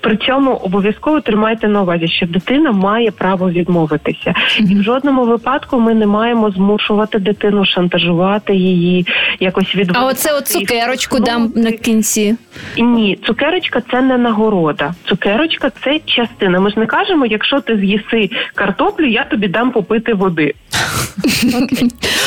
При 0.00 0.16
цьому 0.16 0.52
обов'язково 0.52 1.20
тримайте 1.20 1.68
на 1.68 1.82
увазі, 1.82 2.08
що 2.08 2.26
дитина 2.26 2.72
має 2.72 3.10
право 3.10 3.50
відмовитися, 3.50 4.34
і 4.58 4.74
в 4.74 4.82
жодному 4.82 5.24
випадку 5.24 5.80
ми 5.80 5.94
не 5.94 6.06
маємо 6.06 6.50
змушувати 6.50 7.18
дитину 7.18 7.64
шантажувати 7.64 8.54
її, 8.54 9.06
якось 9.40 9.74
відводити. 9.76 9.98
А 10.02 10.06
оце 10.06 10.34
от 10.34 10.46
цукерочку 10.46 11.18
дам 11.18 11.52
на 11.56 11.72
кінці. 11.72 12.36
Ні, 12.78 13.18
цукерочка 13.26 13.82
це 13.90 14.00
не 14.00 14.18
нагорода. 14.18 14.94
Цукерочка 15.08 15.70
це 15.84 16.00
частина. 16.04 16.60
Ми 16.60 16.70
ж 16.70 16.78
не 16.78 16.86
кажемо, 16.86 17.26
якщо 17.26 17.60
ти 17.60 17.76
з'їси 17.78 18.30
картоплю, 18.54 19.06
я 19.06 19.24
тобі 19.24 19.48
дам 19.48 19.70
попити 19.70 20.14
води. 20.14 20.54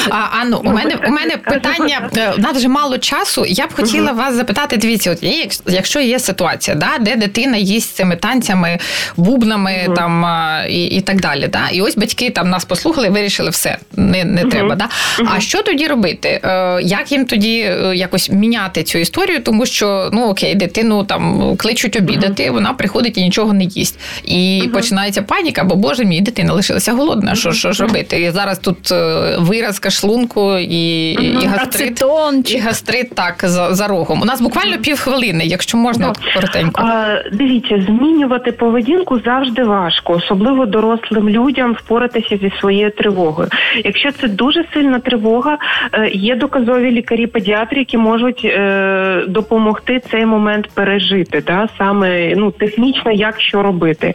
А, 0.09 0.41
Анну, 0.41 0.61
у 0.65 0.71
мене 0.71 0.95
у 1.07 1.11
мене 1.11 1.37
питання 1.37 2.09
е, 2.17 2.33
у 2.37 2.41
нас 2.41 2.57
вже 2.57 2.67
мало 2.67 2.97
часу. 2.97 3.45
Я 3.47 3.67
б 3.67 3.73
хотіла 3.73 4.11
вас 4.11 4.35
запитати. 4.35 4.77
Дивіться, 4.77 5.11
от 5.11 5.23
є, 5.23 5.47
якщо 5.67 5.99
є 5.99 6.19
ситуація, 6.19 6.77
да, 6.77 6.97
де 6.99 7.15
дитина 7.15 7.40
їсть 7.57 7.95
цими 7.95 8.15
танцями, 8.15 8.77
бубнами 9.17 9.87
там 9.95 10.25
і 10.69 10.85
і 10.85 11.01
так 11.01 11.21
далі. 11.21 11.47
Да? 11.47 11.69
І 11.71 11.81
ось 11.81 11.97
батьки 11.97 12.29
там 12.29 12.49
нас 12.49 12.65
послухали, 12.65 13.09
вирішили 13.09 13.49
все, 13.49 13.77
не 13.95 14.23
не 14.25 14.43
треба. 14.43 14.75
Да? 14.75 14.89
А 15.35 15.39
що 15.39 15.63
тоді 15.63 15.87
робити? 15.87 16.41
Е, 16.43 16.79
як 16.81 17.11
їм 17.11 17.25
тоді 17.25 17.59
е, 17.59 17.95
якось 17.95 18.29
міняти 18.29 18.83
цю 18.83 18.97
історію? 18.97 19.43
Тому 19.43 19.65
що 19.65 20.09
ну 20.13 20.29
окей, 20.29 20.55
дитину 20.55 21.03
там 21.03 21.55
кличуть 21.57 21.95
обідати, 21.95 22.51
вона 22.51 22.73
приходить 22.73 23.17
і 23.17 23.21
нічого 23.21 23.53
не 23.53 23.63
їсть. 23.63 23.99
І 24.25 24.69
починається 24.73 25.21
паніка, 25.21 25.63
бо 25.63 25.75
боже 25.75 26.05
мій 26.05 26.21
дитина 26.21 26.53
лишилася 26.53 26.91
голодна. 26.93 27.35
Що 27.35 27.51
що 27.51 27.71
ж 27.71 27.83
робити? 27.83 28.21
І 28.21 28.31
зараз 28.31 28.59
тут 28.59 28.91
е, 28.91 29.35
виразка 29.39 29.89
шлунку 29.89 30.57
і 30.57 31.11
і 31.11 31.45
гастрит, 31.45 31.91
Ацетон. 31.91 32.43
і 32.47 32.57
гастрит 32.57 33.15
так 33.15 33.35
за 33.43 33.75
за 33.75 33.87
рогом. 33.87 34.21
У 34.21 34.25
нас 34.25 34.41
буквально 34.41 34.77
півхвилини, 34.77 35.45
якщо 35.45 35.77
можна 35.77 36.09
от 36.09 36.17
коротенько. 36.35 36.81
А, 36.81 37.15
Дивіться, 37.31 37.81
змінювати 37.81 38.51
поведінку 38.51 39.19
завжди 39.19 39.63
важко, 39.63 40.13
особливо 40.13 40.65
дорослим 40.65 41.29
людям 41.29 41.73
впоратися 41.73 42.37
зі 42.37 42.51
своєю 42.59 42.91
тривогою. 42.91 43.47
Якщо 43.85 44.11
це 44.11 44.27
дуже 44.27 44.65
сильна 44.73 44.99
тривога, 44.99 45.57
е, 45.93 46.09
є 46.09 46.35
доказові 46.35 46.91
лікарі-педіатри, 46.91 47.79
які 47.79 47.97
можуть 47.97 48.41
е, 48.45 49.23
допомогти 49.27 50.01
цей 50.11 50.25
момент 50.25 50.69
пережити, 50.73 51.43
да 51.47 51.67
саме 51.77 52.35
ну 52.35 52.51
технічно, 52.51 53.11
як 53.11 53.41
що 53.41 53.63
робити. 53.63 54.13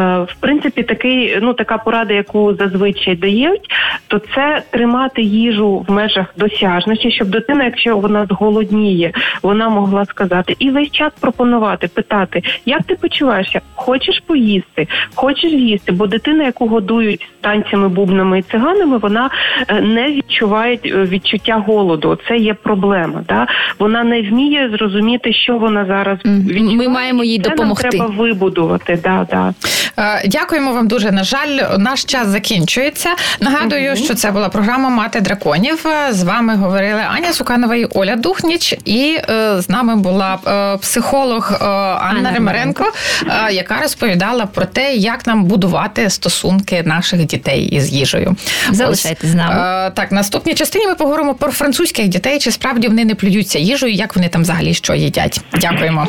В 0.00 0.34
принципі, 0.40 0.82
такий 0.82 1.38
ну 1.42 1.54
така 1.54 1.78
порада, 1.78 2.14
яку 2.14 2.54
зазвичай 2.54 3.16
дають 3.16 3.68
то 4.12 4.18
це 4.18 4.62
тримати 4.70 5.22
їжу 5.22 5.84
в 5.88 5.92
межах 5.92 6.26
досяжності, 6.36 7.10
щоб 7.10 7.28
дитина, 7.28 7.64
якщо 7.64 7.98
вона 7.98 8.26
зголодніє, 8.26 9.12
вона 9.42 9.68
могла 9.68 10.04
сказати 10.04 10.56
і 10.58 10.70
весь 10.70 10.90
час 10.90 11.12
пропонувати, 11.20 11.88
питати, 11.88 12.41
як 12.66 12.82
ти 12.82 12.94
почуваєшся, 12.94 13.60
хочеш 13.74 14.22
поїсти, 14.26 14.88
хочеш 15.14 15.52
їсти, 15.52 15.92
бо 15.92 16.06
дитина, 16.06 16.44
яку 16.44 16.66
годують 16.66 17.28
танцями, 17.40 17.88
бубнами 17.88 18.38
і 18.38 18.42
циганами, 18.42 18.98
вона 18.98 19.30
е, 19.68 19.80
не 19.80 20.08
відчуває 20.08 20.78
е, 20.84 20.88
відчуття 20.88 21.64
голоду. 21.66 22.18
Це 22.28 22.36
є 22.36 22.54
проблема. 22.54 23.22
Да? 23.28 23.46
Вона 23.78 24.04
не 24.04 24.22
вміє 24.22 24.70
зрозуміти, 24.72 25.32
що 25.32 25.58
вона 25.58 25.84
зараз 25.84 26.18
відчуває. 26.24 26.76
Ми 26.76 26.88
маємо 26.88 27.24
їй 27.24 27.38
допомогти. 27.38 27.88
Нам 27.98 28.08
треба 28.08 28.22
вибудувати. 28.22 28.98
Да, 29.04 29.26
да. 29.30 29.54
Е, 29.98 30.28
дякуємо 30.28 30.72
вам 30.72 30.88
дуже. 30.88 31.12
На 31.12 31.24
жаль, 31.24 31.78
наш 31.78 32.04
час 32.04 32.28
закінчується. 32.28 33.08
Нагадую, 33.40 33.96
що 33.96 34.14
це 34.14 34.30
була 34.30 34.48
програма 34.48 34.88
Мати 34.88 35.20
драконів. 35.20 35.86
З 36.10 36.22
вами 36.22 36.56
говорили 36.56 37.00
Аня 37.16 37.32
Суканова 37.32 37.76
і 37.76 37.84
Оля 37.84 38.16
Духніч, 38.16 38.74
і 38.84 39.18
з 39.58 39.68
нами 39.68 39.96
була 39.96 40.38
психолог 40.82 41.52
е, 41.52 41.64
Анна 42.00 42.31
Ремаренко, 42.34 42.92
е, 43.26 43.52
яка 43.52 43.80
розповідала 43.80 44.46
про 44.46 44.64
те, 44.66 44.94
як 44.94 45.26
нам 45.26 45.44
будувати 45.44 46.10
стосунки 46.10 46.82
наших 46.82 47.24
дітей 47.24 47.62
із 47.64 47.92
їжею. 47.92 48.36
Залишайтесь 48.70 49.30
з 49.30 49.34
нами. 49.34 49.86
Е, 49.86 49.90
так, 49.90 50.12
наступній 50.12 50.54
частині 50.54 50.86
ми 50.86 50.94
поговоримо 50.94 51.34
про 51.34 51.52
французьких 51.52 52.08
дітей, 52.08 52.38
чи 52.38 52.50
справді 52.50 52.88
вони 52.88 53.04
не 53.04 53.14
плюються 53.14 53.58
їжею, 53.58 53.92
як 53.92 54.16
вони 54.16 54.28
там 54.28 54.42
взагалі 54.42 54.74
що 54.74 54.94
їдять. 54.94 55.40
Дякуємо. 55.60 56.08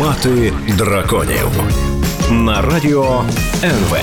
Мати 0.00 0.52
драконів 0.78 1.48
на 2.30 2.62
радіо 2.62 3.24
НВ. 3.64 3.96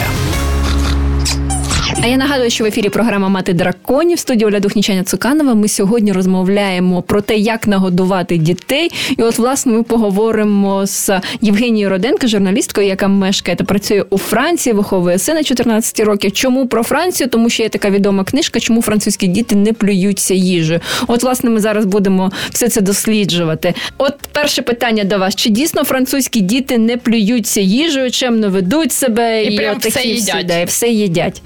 А 2.06 2.08
я 2.08 2.18
нагадую, 2.18 2.50
що 2.50 2.64
в 2.64 2.68
ефірі 2.68 2.90
програма 2.90 3.30
Мати 3.30 3.54
драконів 3.54 4.20
студії 4.20 4.46
Оля 4.46 4.60
Духнічаня 4.60 5.04
Цуканова. 5.04 5.54
Ми 5.54 5.68
сьогодні 5.68 6.12
розмовляємо 6.12 7.02
про 7.02 7.22
те, 7.22 7.36
як 7.36 7.68
нагодувати 7.68 8.38
дітей. 8.38 8.92
І 9.18 9.22
от, 9.22 9.38
власне, 9.38 9.72
ми 9.72 9.84
поговоримо 9.84 10.86
з 10.86 11.22
Євгенією 11.42 11.90
Роденко, 11.90 12.28
журналісткою, 12.28 12.88
яка 12.88 13.08
мешкає 13.08 13.56
та 13.56 13.64
працює 13.64 14.04
у 14.10 14.18
Франції, 14.18 14.74
виховує 14.74 15.20
сина 15.20 15.44
14 15.44 16.00
років. 16.00 16.32
Чому 16.32 16.68
про 16.68 16.84
Францію? 16.84 17.30
Тому 17.30 17.50
що 17.50 17.64
є 17.64 17.70
така 17.70 17.90
відома 17.90 18.24
книжка, 18.24 18.60
чому 18.60 18.82
французькі 18.82 19.28
діти 19.28 19.56
не 19.56 19.74
плюються 19.74 20.34
їжею. 20.34 20.80
От, 21.08 21.24
власне, 21.24 21.50
ми 21.50 21.60
зараз 21.60 21.86
будемо 21.86 22.32
все 22.52 22.70
це 22.70 22.82
досліджувати. 22.82 23.74
От 23.98 24.14
перше 24.32 24.62
питання 24.62 25.04
до 25.04 25.18
вас: 25.18 25.36
чи 25.36 25.50
дійсно 25.50 25.84
французькі 25.84 26.42
діти 26.42 26.78
не 26.78 26.98
плюються 26.98 27.62
їжею, 27.62 28.12
чемно 28.12 28.50
ведуть 28.50 28.92
себе 28.92 29.44
І 29.44 29.58
прям 29.58 29.76
от 29.76 29.82
такі 29.82 29.90
все 29.90 30.00
всі, 30.00 30.10
їдять. 30.10 30.46
да, 30.46 30.60
і 30.60 30.66
все 30.66 30.88
їдять? 30.88 31.42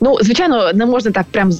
Ну, 0.00 0.16
звичайно, 0.20 0.72
не 0.74 0.86
можна 0.86 1.10
так 1.10 1.26
прям 1.30 1.50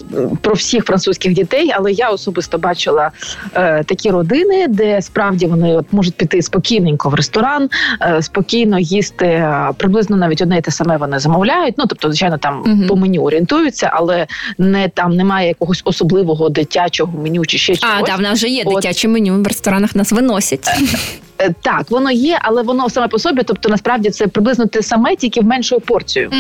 про 0.41 0.55
всіх 0.55 0.85
французьких 0.85 1.33
дітей, 1.33 1.73
але 1.75 1.93
я 1.93 2.11
особисто 2.11 2.59
бачила 2.59 3.11
е, 3.55 3.85
такі 3.85 4.11
родини, 4.11 4.67
де 4.69 5.03
справді 5.03 5.47
вони 5.47 5.77
от 5.77 5.87
можуть 5.93 6.15
піти 6.15 6.43
спокійненько 6.43 7.09
в 7.09 7.15
ресторан, 7.15 7.71
е, 8.03 8.23
спокійно 8.23 8.79
їсти 8.79 9.49
приблизно 9.77 10.17
навіть 10.17 10.43
одне 10.43 10.59
і 10.59 10.61
те 10.61 10.71
саме 10.71 10.97
вони 10.97 11.19
замовляють. 11.19 11.75
Ну 11.79 11.85
тобто, 11.89 12.09
звичайно, 12.09 12.39
там 12.39 12.63
Мгм. 12.67 12.87
по 12.87 12.97
меню 12.97 13.23
орієнтуються, 13.23 13.91
але 13.93 14.27
не 14.59 14.89
там 14.89 15.17
немає 15.17 15.49
якогось 15.49 15.83
особливого 15.85 16.49
дитячого 16.49 17.19
меню 17.19 17.45
чи 17.47 17.59
ще 17.59 17.77
чогось. 17.77 17.97
А, 18.01 18.07
да, 18.07 18.17
в 18.17 18.21
нас 18.21 18.39
вже 18.39 18.49
є 18.49 18.63
От. 18.67 18.75
дитяче 18.75 19.09
меню 19.09 19.43
в 19.43 19.47
ресторанах 19.47 19.97
нас 19.97 20.13
виносять. 20.13 20.69
Е, 21.43 21.55
Так, 21.63 21.91
воно 21.91 22.11
є, 22.11 22.39
але 22.43 22.63
воно 22.63 22.91
саме 22.91 23.09
по 23.09 23.19
собі, 23.19 23.43
тобто 23.47 23.69
насправді 23.69 24.11
це 24.11 24.27
приблизно 24.27 24.67
те 24.67 24.83
саме, 24.83 25.17
тільки 25.17 25.41
в 25.41 25.45
меншою 25.45 25.81
порцією. 25.81 26.31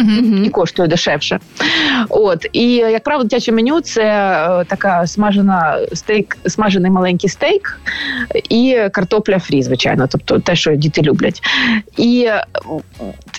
і 0.46 0.48
коштує 0.48 0.88
дешевше. 0.88 1.40
От 2.08 2.46
і 2.52 2.66
як 2.74 3.02
правило, 3.02 3.24
дитяче 3.24 3.52
меню 3.52 3.80
це 3.80 4.02
е, 4.02 4.64
така 4.68 5.06
смажена 5.06 5.78
стейк, 5.92 6.36
смажений 6.46 6.90
маленький 6.90 7.30
стейк 7.30 7.80
і 8.48 8.78
картопля 8.92 9.38
фрі, 9.38 9.62
звичайно, 9.62 10.06
тобто 10.10 10.38
те, 10.38 10.56
що 10.56 10.74
діти 10.74 11.02
люблять. 11.02 11.42
І 11.96 12.24
е, 12.28 12.44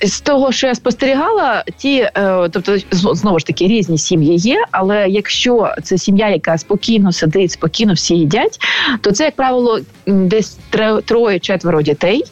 з 0.04 0.22
того, 0.22 0.52
що 0.52 0.68
я 0.68 0.76
спостерігала, 0.76 1.64
ті, 1.78 1.98
е, 1.98 2.50
тобто 2.52 2.78
знову 2.92 3.40
ж 3.40 3.46
таки 3.46 3.68
різні 3.68 3.98
сім'ї 3.98 4.36
є, 4.38 4.66
але 4.72 5.08
якщо 5.10 5.70
це 5.84 5.98
сім'я, 5.98 6.30
яка 6.30 6.58
спокійно 6.58 7.12
сидить, 7.12 7.52
спокійно 7.52 7.94
всі 7.94 8.16
їдять, 8.16 8.60
то 9.02 9.12
це, 9.12 9.26
як 9.26 9.36
правило, 9.36 9.80
десь 10.08 10.58
тре- 10.70 11.02
троє-четверо 11.58 11.82
дітей 11.82 12.24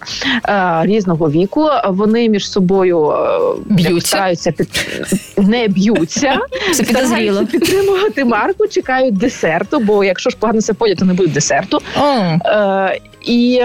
е, 0.49 0.81
різного 0.83 1.29
віку. 1.29 1.69
Вони 1.87 2.29
між 2.29 2.51
собою 2.51 3.11
е, 3.11 3.39
Б'ються? 3.65 4.33
під 4.57 4.87
не 5.37 5.67
б'ються, 5.67 6.39
Це 6.73 6.83
підозріло. 6.83 7.45
підтримувати 7.45 8.25
марку, 8.25 8.67
чекають 8.67 9.17
десерту. 9.17 9.79
Бо 9.79 10.03
якщо 10.03 10.29
ж 10.29 10.37
погано 10.39 10.61
себе 10.61 10.77
подять, 10.79 10.97
то 10.97 11.05
не 11.05 11.13
буде 11.13 11.29
десерту. 11.33 11.79
Е, 12.45 12.99
і 13.25 13.61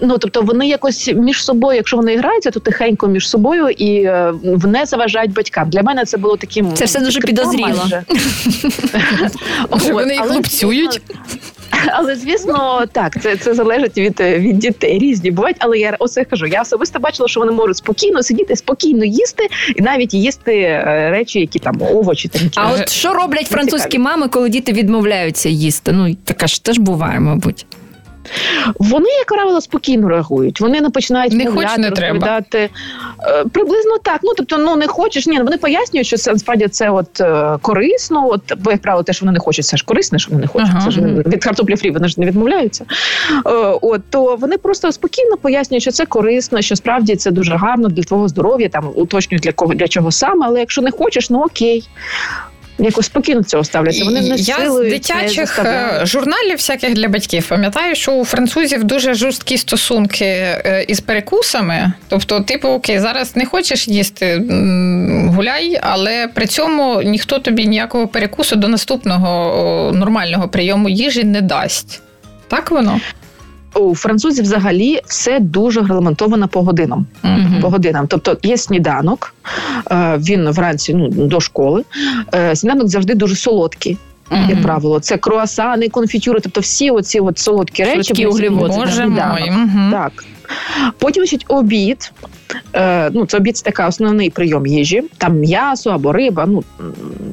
Ну, 0.00 0.18
тобто 0.18 0.42
вони 0.42 0.68
якось 0.68 1.10
між 1.14 1.44
собою, 1.44 1.76
якщо 1.76 1.96
вони 1.96 2.16
граються, 2.16 2.50
то 2.50 2.60
тихенько 2.60 3.06
між 3.06 3.28
собою 3.28 3.68
і 3.68 4.02
е, 4.02 4.32
не 4.44 4.86
заважають 4.86 5.32
батькам. 5.32 5.70
Для 5.70 5.82
мене 5.82 6.04
це 6.04 6.16
було 6.16 6.36
таким 6.36 6.74
Це 6.74 6.84
все 6.84 7.00
дуже 7.00 7.20
підозріло. 7.20 7.88
вони 9.92 10.14
їх 10.14 10.30
лупцюють? 10.30 11.00
Але 11.92 12.16
звісно, 12.16 12.84
так, 12.92 13.22
це, 13.22 13.36
це 13.36 13.54
залежить 13.54 13.98
від, 13.98 14.20
е, 14.20 14.38
від 14.38 14.58
дітей. 14.58 14.98
Різні 14.98 15.30
бувають, 15.30 15.56
але 15.58 15.78
я 15.78 15.96
оце 15.98 16.24
кажу. 16.24 16.46
Я 16.46 16.62
особисто 16.62 16.98
бачила, 16.98 17.28
що 17.28 17.40
вони 17.40 17.52
можуть 17.52 17.76
спокійно 17.76 18.22
сидіти, 18.22 18.56
спокійно 18.56 19.04
їсти, 19.04 19.48
і 19.76 19.82
навіть 19.82 20.14
їсти 20.14 20.60
е, 20.60 21.10
речі, 21.10 21.40
які 21.40 21.58
там 21.58 21.82
овочі 21.82 22.28
там 22.28 22.42
А 22.54 22.72
от 22.72 22.88
що 22.88 23.14
роблять 23.14 23.46
французькі 23.46 23.98
мами, 23.98 24.28
коли 24.28 24.48
діти 24.48 24.72
відмовляються 24.72 25.48
їсти? 25.48 25.92
Ну 25.92 26.14
така 26.24 26.46
ж 26.46 26.64
теж 26.64 26.78
буває, 26.78 27.20
мабуть. 27.20 27.66
Вони, 28.78 29.08
як 29.08 29.26
правило, 29.26 29.60
спокійно 29.60 30.08
реагують. 30.08 30.60
Вони 30.60 30.80
не 30.80 30.90
починають 30.90 31.32
Не 31.32 31.44
мовляти, 31.44 31.68
хоч, 31.68 31.78
не 31.78 31.90
розповідати. 31.90 32.70
Е, 33.22 33.44
Приблизно 33.52 33.98
так. 34.02 34.20
Ну 34.22 34.32
тобто, 34.36 34.58
ну 34.58 34.76
не 34.76 34.86
хочеш. 34.86 35.26
Ні, 35.26 35.38
ну, 35.38 35.44
вони 35.44 35.56
пояснюють, 35.56 36.06
що 36.06 36.16
це 36.16 36.32
насправді 36.32 36.68
це 36.68 36.90
от 36.90 37.20
е, 37.20 37.58
корисно. 37.62 38.28
От 38.28 38.42
бо 38.58 38.70
як 38.70 38.82
правило, 38.82 39.02
те, 39.02 39.12
що 39.12 39.24
вони 39.24 39.32
не 39.32 39.38
хочуть, 39.38 39.66
це 39.66 39.76
ж 39.76 39.84
корисне, 39.84 40.18
що 40.18 40.30
вони 40.30 40.42
не 40.42 40.48
хочуть. 40.48 40.68
Ага. 40.70 40.84
Це 40.84 40.90
ж 40.90 41.00
від 41.00 41.44
картоплі 41.44 41.76
фрі 41.76 41.90
вони 41.90 42.08
ж 42.08 42.20
не 42.20 42.26
відмовляються. 42.26 42.84
Е, 43.46 43.50
От 43.82 44.02
то 44.10 44.36
вони 44.36 44.58
просто 44.58 44.92
спокійно 44.92 45.36
пояснюють, 45.36 45.82
що 45.82 45.90
це 45.90 46.06
корисно, 46.06 46.62
що 46.62 46.76
справді 46.76 47.16
це 47.16 47.30
дуже 47.30 47.56
гарно 47.56 47.88
для 47.88 48.02
твого 48.02 48.28
здоров'я. 48.28 48.68
Там 48.68 48.90
уточнюють 48.94 49.42
для 49.42 49.52
кого 49.52 49.74
для 49.74 49.88
чого 49.88 50.10
саме. 50.12 50.46
Але 50.46 50.60
якщо 50.60 50.82
не 50.82 50.90
хочеш, 50.90 51.30
ну 51.30 51.40
окей. 51.40 51.88
Якось 52.78 53.06
спокійно 53.06 53.40
до 53.40 53.46
цього 53.46 53.64
ставляться. 53.64 54.04
Вони 54.04 54.20
не 54.20 54.36
Я 54.36 54.70
з 54.70 54.74
не 54.74 54.90
дитячих 54.90 55.58
е, 55.58 56.00
журналів, 56.02 56.56
всяких 56.56 56.94
для 56.94 57.08
батьків, 57.08 57.48
пам'ятаю, 57.48 57.94
що 57.94 58.12
у 58.12 58.24
французів 58.24 58.84
дуже 58.84 59.14
жорсткі 59.14 59.58
стосунки 59.58 60.24
е, 60.24 60.84
із 60.88 61.00
перекусами. 61.00 61.92
Тобто, 62.08 62.40
типу, 62.40 62.68
окей, 62.68 62.98
зараз 62.98 63.36
не 63.36 63.46
хочеш 63.46 63.88
їсти, 63.88 64.42
гуляй, 65.26 65.80
але 65.82 66.28
при 66.28 66.46
цьому 66.46 67.02
ніхто 67.02 67.38
тобі 67.38 67.66
ніякого 67.66 68.08
перекусу 68.08 68.56
до 68.56 68.68
наступного 68.68 69.92
нормального 69.94 70.48
прийому 70.48 70.88
їжі 70.88 71.24
не 71.24 71.40
дасть. 71.40 72.02
Так 72.48 72.70
воно? 72.70 73.00
У 73.76 73.94
французів 73.94 74.44
взагалі 74.44 75.00
все 75.06 75.40
дуже 75.40 75.80
регламентовано 75.80 76.48
по 76.48 76.62
годинам. 76.62 77.06
Мгм. 77.22 77.60
По 77.60 77.68
годинам. 77.68 78.06
Тобто 78.06 78.36
є 78.42 78.56
сніданок, 78.56 79.34
е, 79.90 80.16
він 80.18 80.50
вранці 80.50 80.94
ну, 80.94 81.08
до 81.08 81.40
школи. 81.40 81.84
Е, 82.34 82.56
Сніданок 82.56 82.88
завжди 82.88 83.14
дуже 83.14 83.36
солодкий. 83.36 83.98
Як 84.48 84.62
правило, 84.62 85.00
це 85.00 85.16
круасани, 85.16 85.88
конфітюри, 85.88 86.40
тобто 86.40 86.60
всі 86.60 86.90
оці 86.90 87.20
от 87.20 87.38
солодкі 87.38 87.84
речі. 87.84 87.94
Швидкі 87.94 88.26
вони 88.26 88.48
углеводи, 88.48 88.74
Боже 88.76 89.06
мой. 89.06 89.52
Так. 89.90 90.12
Потім 90.98 91.22
значить, 91.22 91.44
обід. 91.48 92.12
Е, 92.74 93.10
ну, 93.12 93.26
це 93.26 93.36
обід 93.36 93.56
це 93.56 93.64
така 93.64 93.88
основний 93.88 94.30
прийом 94.30 94.66
їжі. 94.66 95.02
Там 95.18 95.38
м'ясо 95.38 95.90
або 95.90 96.12
риба, 96.12 96.46
ну 96.46 96.64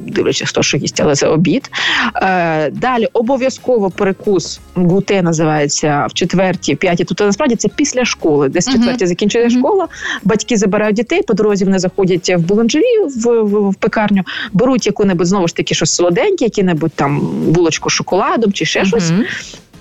дивлячись, 0.06 0.48
хто 0.48 0.62
що 0.62 0.76
їсть, 0.76 1.00
але 1.00 1.14
це 1.14 1.26
обід. 1.26 1.70
Е, 2.16 2.70
далі 2.70 3.08
обов'язково 3.12 3.90
перекус 3.90 4.60
гуте 4.74 5.22
називається 5.22 6.06
в 6.10 6.12
четвертій, 6.12 6.74
п'ятій. 6.74 7.04
Тут 7.04 7.20
насправді 7.20 7.56
це 7.56 7.68
після 7.68 8.04
школи. 8.04 8.48
Десь 8.48 8.68
в 8.68 8.72
четвертій 8.72 9.06
закінчує 9.06 9.50
школа. 9.50 9.88
Батьки 10.24 10.56
забирають 10.56 10.96
дітей. 10.96 11.22
По 11.22 11.34
дорозі 11.34 11.64
вони 11.64 11.78
заходять 11.78 12.30
в 12.30 12.38
буланжері 12.38 12.98
в, 13.16 13.42
в, 13.42 13.70
в 13.70 13.74
пекарню, 13.74 14.22
беруть 14.52 14.86
яку-небудь 14.86 15.26
знову 15.26 15.48
ж 15.48 15.54
таки 15.54 15.74
щось 15.74 15.94
солоденьке, 15.94 16.44
які-небудь 16.44 16.92
там 16.94 17.20
булочку 17.46 17.90
з 17.90 17.92
шоколадом 17.92 18.52
чи 18.52 18.64
ще 18.64 18.84
щось. 18.84 19.12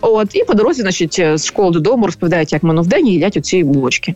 От 0.06 0.36
і 0.36 0.44
по 0.44 0.54
дорозі, 0.54 0.82
значить, 0.82 1.22
з 1.36 1.46
школи 1.46 1.72
додому 1.72 2.06
розповідають, 2.06 2.54
як 2.54 2.64
минув 2.64 2.88
день 2.88 3.08
і 3.08 3.14
їдять 3.14 3.38
оці 3.38 3.64
булочки. 3.64 4.16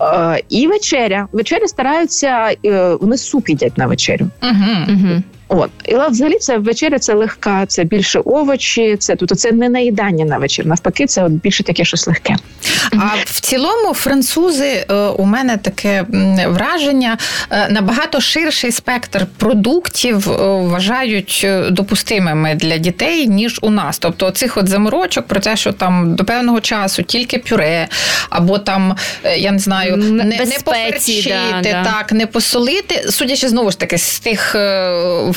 Е, 0.00 0.42
і 0.48 0.66
вечеря. 0.66 1.28
Вечеря 1.32 1.66
стараються, 1.66 2.50
е, 2.64 2.94
вони 3.00 3.16
суп 3.16 3.48
їдять 3.48 3.78
на 3.78 3.86
вечерю. 3.86 4.26
Мгм. 4.42 4.86
Мгм. 4.88 5.22
От, 5.54 5.70
і 5.84 5.94
взагалі 6.10 6.38
це 6.38 6.58
вечеря 6.58 6.98
це 6.98 7.14
легка, 7.14 7.66
це 7.66 7.84
більше 7.84 8.20
овочі, 8.24 8.96
це 8.96 9.16
тобто 9.16 9.34
це 9.34 9.52
не 9.52 9.68
наїдання 9.68 10.24
на 10.24 10.38
вечір. 10.38 10.66
Навпаки, 10.66 11.06
це 11.06 11.24
от 11.24 11.32
більше 11.32 11.62
таке 11.62 11.84
щось 11.84 12.06
легке. 12.06 12.36
А 12.92 13.08
в 13.24 13.40
цілому 13.40 13.94
французи 13.94 14.86
е, 14.90 14.94
у 14.94 15.24
мене 15.24 15.56
таке 15.56 16.04
враження 16.46 17.18
е, 17.50 17.68
набагато 17.70 18.20
ширший 18.20 18.72
спектр 18.72 19.26
продуктів 19.36 20.30
е, 20.30 20.34
вважають 20.36 21.46
допустимими 21.70 22.54
для 22.54 22.78
дітей 22.78 23.28
ніж 23.28 23.58
у 23.62 23.70
нас. 23.70 23.98
Тобто 23.98 24.30
цих 24.30 24.56
от 24.56 24.68
заморочок 24.68 25.26
про 25.26 25.40
те, 25.40 25.56
що 25.56 25.72
там 25.72 26.14
до 26.14 26.24
певного 26.24 26.60
часу 26.60 27.02
тільки 27.02 27.38
пюре, 27.38 27.88
або 28.30 28.58
там 28.58 28.96
я 29.36 29.52
не 29.52 29.58
знаю, 29.58 29.96
не, 29.96 30.24
не 30.24 30.58
поперчити, 30.64 31.36
да, 31.62 31.72
да. 31.72 31.84
так 31.84 32.12
не 32.12 32.26
посолити. 32.26 33.10
Судячи 33.10 33.48
знову 33.48 33.70
ж 33.70 33.78
таки 33.78 33.98
з 33.98 34.20
тих 34.20 34.56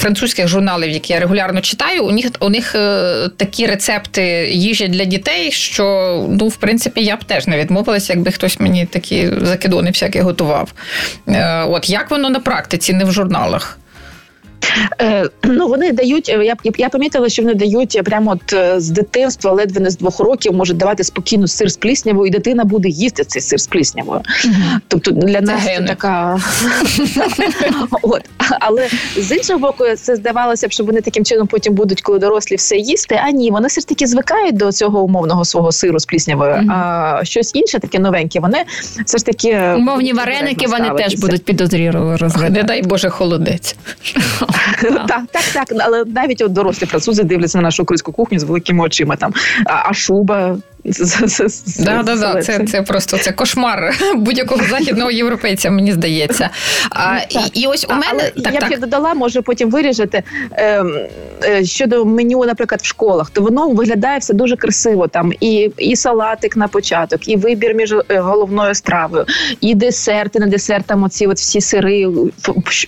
французьких 0.06 0.48
журналів, 0.48 0.90
які 0.90 1.14
я 1.14 1.20
регулярно 1.20 1.62
читаю, 1.62 2.06
у 2.06 2.12
них 2.12 2.26
у 2.40 2.50
них 2.50 2.76
е, 2.76 3.30
такі 3.38 3.66
рецепти 3.66 4.50
їжі 4.52 4.88
для 4.88 5.06
дітей, 5.06 5.52
що 5.52 6.26
ну 6.30 6.48
в 6.48 6.56
принципі 6.56 7.02
я 7.02 7.16
б 7.16 7.24
теж 7.24 7.48
не 7.48 7.58
відмовилася, 7.58 8.14
якби 8.14 8.32
хтось 8.32 8.60
мені 8.60 8.86
такі 8.86 9.30
закидони 9.42 9.90
всякі 9.90 10.20
готував. 10.20 10.74
Е, 11.28 11.64
От 11.64 11.90
як 11.90 12.12
воно 12.12 12.30
на 12.30 12.40
практиці, 12.40 12.94
не 12.94 13.06
в 13.06 13.12
журналах. 13.12 13.80
Е, 15.02 15.30
ну 15.44 15.68
вони 15.68 15.92
дають. 15.92 16.30
е, 16.30 16.46
Я 16.46 16.56
я 16.78 16.90
помітила, 16.90 17.30
що 17.30 17.42
вони 17.42 17.54
дають 17.54 18.02
прямо 18.06 18.32
от 18.32 18.54
е, 18.54 18.80
з 18.80 18.90
дитинства, 18.90 19.52
ледве 19.52 19.82
не 19.82 19.90
з 19.90 19.98
двох 19.98 20.20
років, 20.20 20.54
можуть 20.54 20.78
давати 20.78 21.04
спокійно 21.04 21.48
сир 21.48 21.72
з 21.72 21.78
пліснявою, 21.78 22.28
і 22.28 22.30
дитина 22.30 22.66
буде 22.66 22.90
їсти 22.90 23.24
цей 23.24 23.42
сир 23.42 23.62
з 23.62 23.68
пліснявою. 23.68 24.22
Тобто 24.88 25.12
для 25.12 25.42
нас 25.42 25.64
це 25.66 25.82
така 25.82 26.40
от 28.02 28.22
але 28.60 28.88
з 29.18 29.32
іншого 29.32 29.60
боку, 29.60 29.84
це 29.98 30.16
здавалося 30.16 30.68
б, 30.68 30.72
що 30.72 30.84
вони 30.84 31.02
таким 31.02 31.26
чином 31.26 31.48
потім 31.48 31.74
будуть, 31.74 32.02
коли 32.02 32.20
дорослі 32.20 32.56
все 32.56 32.78
їсти. 32.78 33.20
А 33.24 33.32
ні, 33.32 33.52
вони 33.52 33.68
все 33.68 33.82
ж 33.82 33.88
таки 33.88 34.08
звикають 34.08 34.58
до 34.58 34.72
цього 34.72 35.02
умовного 35.02 35.46
свого 35.46 35.72
сиру 35.72 36.00
з 36.00 36.06
пліснявою. 36.06 36.56
Мгм. 36.56 36.72
А 36.72 37.20
щось 37.24 37.56
інше, 37.56 37.80
таке 37.80 38.00
новеньке. 38.00 38.40
Вони 38.40 38.64
все 39.06 39.18
ж 39.18 39.26
таки 39.26 39.60
Умовні 39.78 40.14
вареники, 40.14 40.68
вони 40.68 40.90
теж 40.98 41.16
будуть 41.16 41.46
підозріло 41.46 42.18
Не 42.50 42.64
дай 42.64 42.82
Боже, 42.82 43.10
холодець. 43.10 43.76
Так, 45.08 45.22
так, 45.32 45.44
так. 45.54 45.68
Але 45.80 46.06
навіть 46.06 46.42
от 46.42 46.54
дорослі 46.54 46.86
французи 46.86 47.24
дивляться 47.24 47.58
на 47.58 47.62
нашу 47.62 47.84
українську 47.84 48.12
кухню 48.12 48.40
з 48.40 48.44
великими 48.44 48.84
очима. 48.84 49.16
Там 49.16 49.34
а, 49.66 49.94
шуба 49.94 50.58
Да, 51.80 52.04
да, 52.04 52.16
да. 52.16 52.42
Це, 52.42 52.66
це 52.66 52.82
просто 52.82 53.18
це 53.18 53.32
кошмар 53.32 53.94
будь-якого 54.16 54.62
західного 54.70 55.12
європейця, 55.12 55.72
мені 55.72 55.92
здається. 55.92 56.50
А, 56.90 57.18
і, 57.30 57.60
і 57.60 57.68
ось 57.68 57.84
у 57.84 57.88
А, 57.90 57.96
мене 57.96 58.32
але 58.36 58.44
так, 58.44 58.72
я 58.72 58.78
б 58.78 58.80
додала, 58.80 59.14
може 59.14 59.42
потім 59.42 59.70
виріжете 59.70 60.24
ем, 60.52 60.96
е, 61.44 61.66
щодо 61.66 62.06
меню, 62.06 62.46
наприклад, 62.46 62.82
в 62.82 62.86
школах, 62.86 63.30
то 63.30 63.42
воно 63.42 63.70
виглядає 63.70 64.20
все 64.20 64.34
дуже 64.34 64.56
красиво. 64.56 65.08
Там 65.08 65.34
і, 65.40 65.72
і 65.78 65.96
салатик 65.96 66.58
на 66.58 66.68
початок, 66.68 67.28
і 67.28 67.36
вибір 67.36 67.74
між 67.74 67.92
е, 67.92 68.04
головною 68.10 68.76
стравою, 68.76 69.26
і 69.62 69.76
десерти 69.76 70.40
на 70.40 70.48
десерт. 70.48 70.86
Там 70.86 71.04
оці 71.04 71.28
от 71.28 71.38
всі 71.38 71.62
сири 71.62 72.08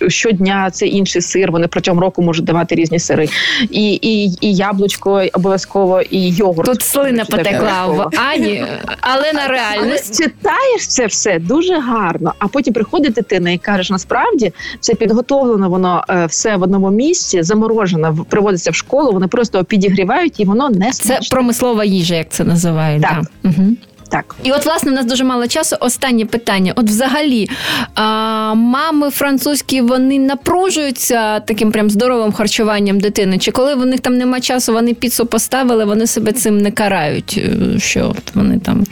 щодня. 0.08 0.70
Це 0.72 0.86
інший 0.86 1.22
сир. 1.22 1.52
Вони 1.52 1.68
протягом 1.68 2.00
року 2.00 2.22
можуть 2.22 2.44
давати 2.44 2.74
різні 2.74 2.98
сири. 2.98 3.28
І, 3.70 3.92
і, 3.92 4.38
і 4.40 4.54
яблучко 4.54 5.22
обов'язково, 5.32 6.00
і 6.00 6.30
йогурт. 6.30 6.68
Тут 6.68 6.82
слина 6.82 7.24
потекла 7.24 7.87
в. 7.92 8.10
Ані, 8.32 8.64
але 9.00 9.32
на 9.32 9.40
Але 9.78 9.98
читаєш 9.98 10.88
це 10.88 11.06
все 11.06 11.38
дуже 11.38 11.78
гарно, 11.78 12.34
а 12.38 12.48
потім 12.48 12.74
приходить 12.74 13.12
дитина 13.12 13.50
і 13.50 13.58
кажеш, 13.58 13.90
насправді 13.90 14.52
це 14.80 14.94
підготовлено, 14.94 15.68
воно 15.68 16.04
е, 16.10 16.26
все 16.26 16.56
в 16.56 16.62
одному 16.62 16.90
місці, 16.90 17.42
заморожено, 17.42 18.26
приводиться 18.28 18.70
в 18.70 18.74
школу, 18.74 19.12
вони 19.12 19.26
просто 19.26 19.64
підігрівають 19.64 20.40
і 20.40 20.44
воно 20.44 20.70
не 20.70 20.90
Це 20.90 21.20
промислова 21.30 21.84
їжа, 21.84 22.14
як 22.14 22.28
це 22.28 22.44
називають. 22.44 23.02
Так. 23.02 23.22
Да. 23.44 23.50
Угу. 23.50 23.76
Так. 24.08 24.36
І 24.42 24.52
от, 24.52 24.66
власне, 24.66 24.90
в 24.90 24.94
нас 24.94 25.06
дуже 25.06 25.24
мало 25.24 25.46
часу. 25.46 25.76
Останнє 25.80 26.24
питання. 26.24 26.72
От, 26.76 26.86
взагалі, 26.86 27.50
а, 27.94 28.54
мами 28.54 29.10
французькі 29.10 29.80
вони 29.80 30.18
напружуються 30.18 31.40
таким 31.40 31.72
прям 31.72 31.90
здоровим 31.90 32.32
харчуванням 32.32 33.00
дитини? 33.00 33.38
Чи 33.38 33.50
коли 33.50 33.74
в 33.74 33.86
них 33.86 34.00
там 34.00 34.18
нема 34.18 34.40
часу, 34.40 34.72
вони 34.72 34.94
піцу 34.94 35.26
поставили, 35.26 35.84
вони 35.84 36.06
себе 36.06 36.32
цим 36.32 36.58
не 36.58 36.70
карають, 36.70 37.40
е, 37.44 37.78
що 37.78 38.08
от 38.08 38.34
вони 38.34 38.58
там 38.58 38.84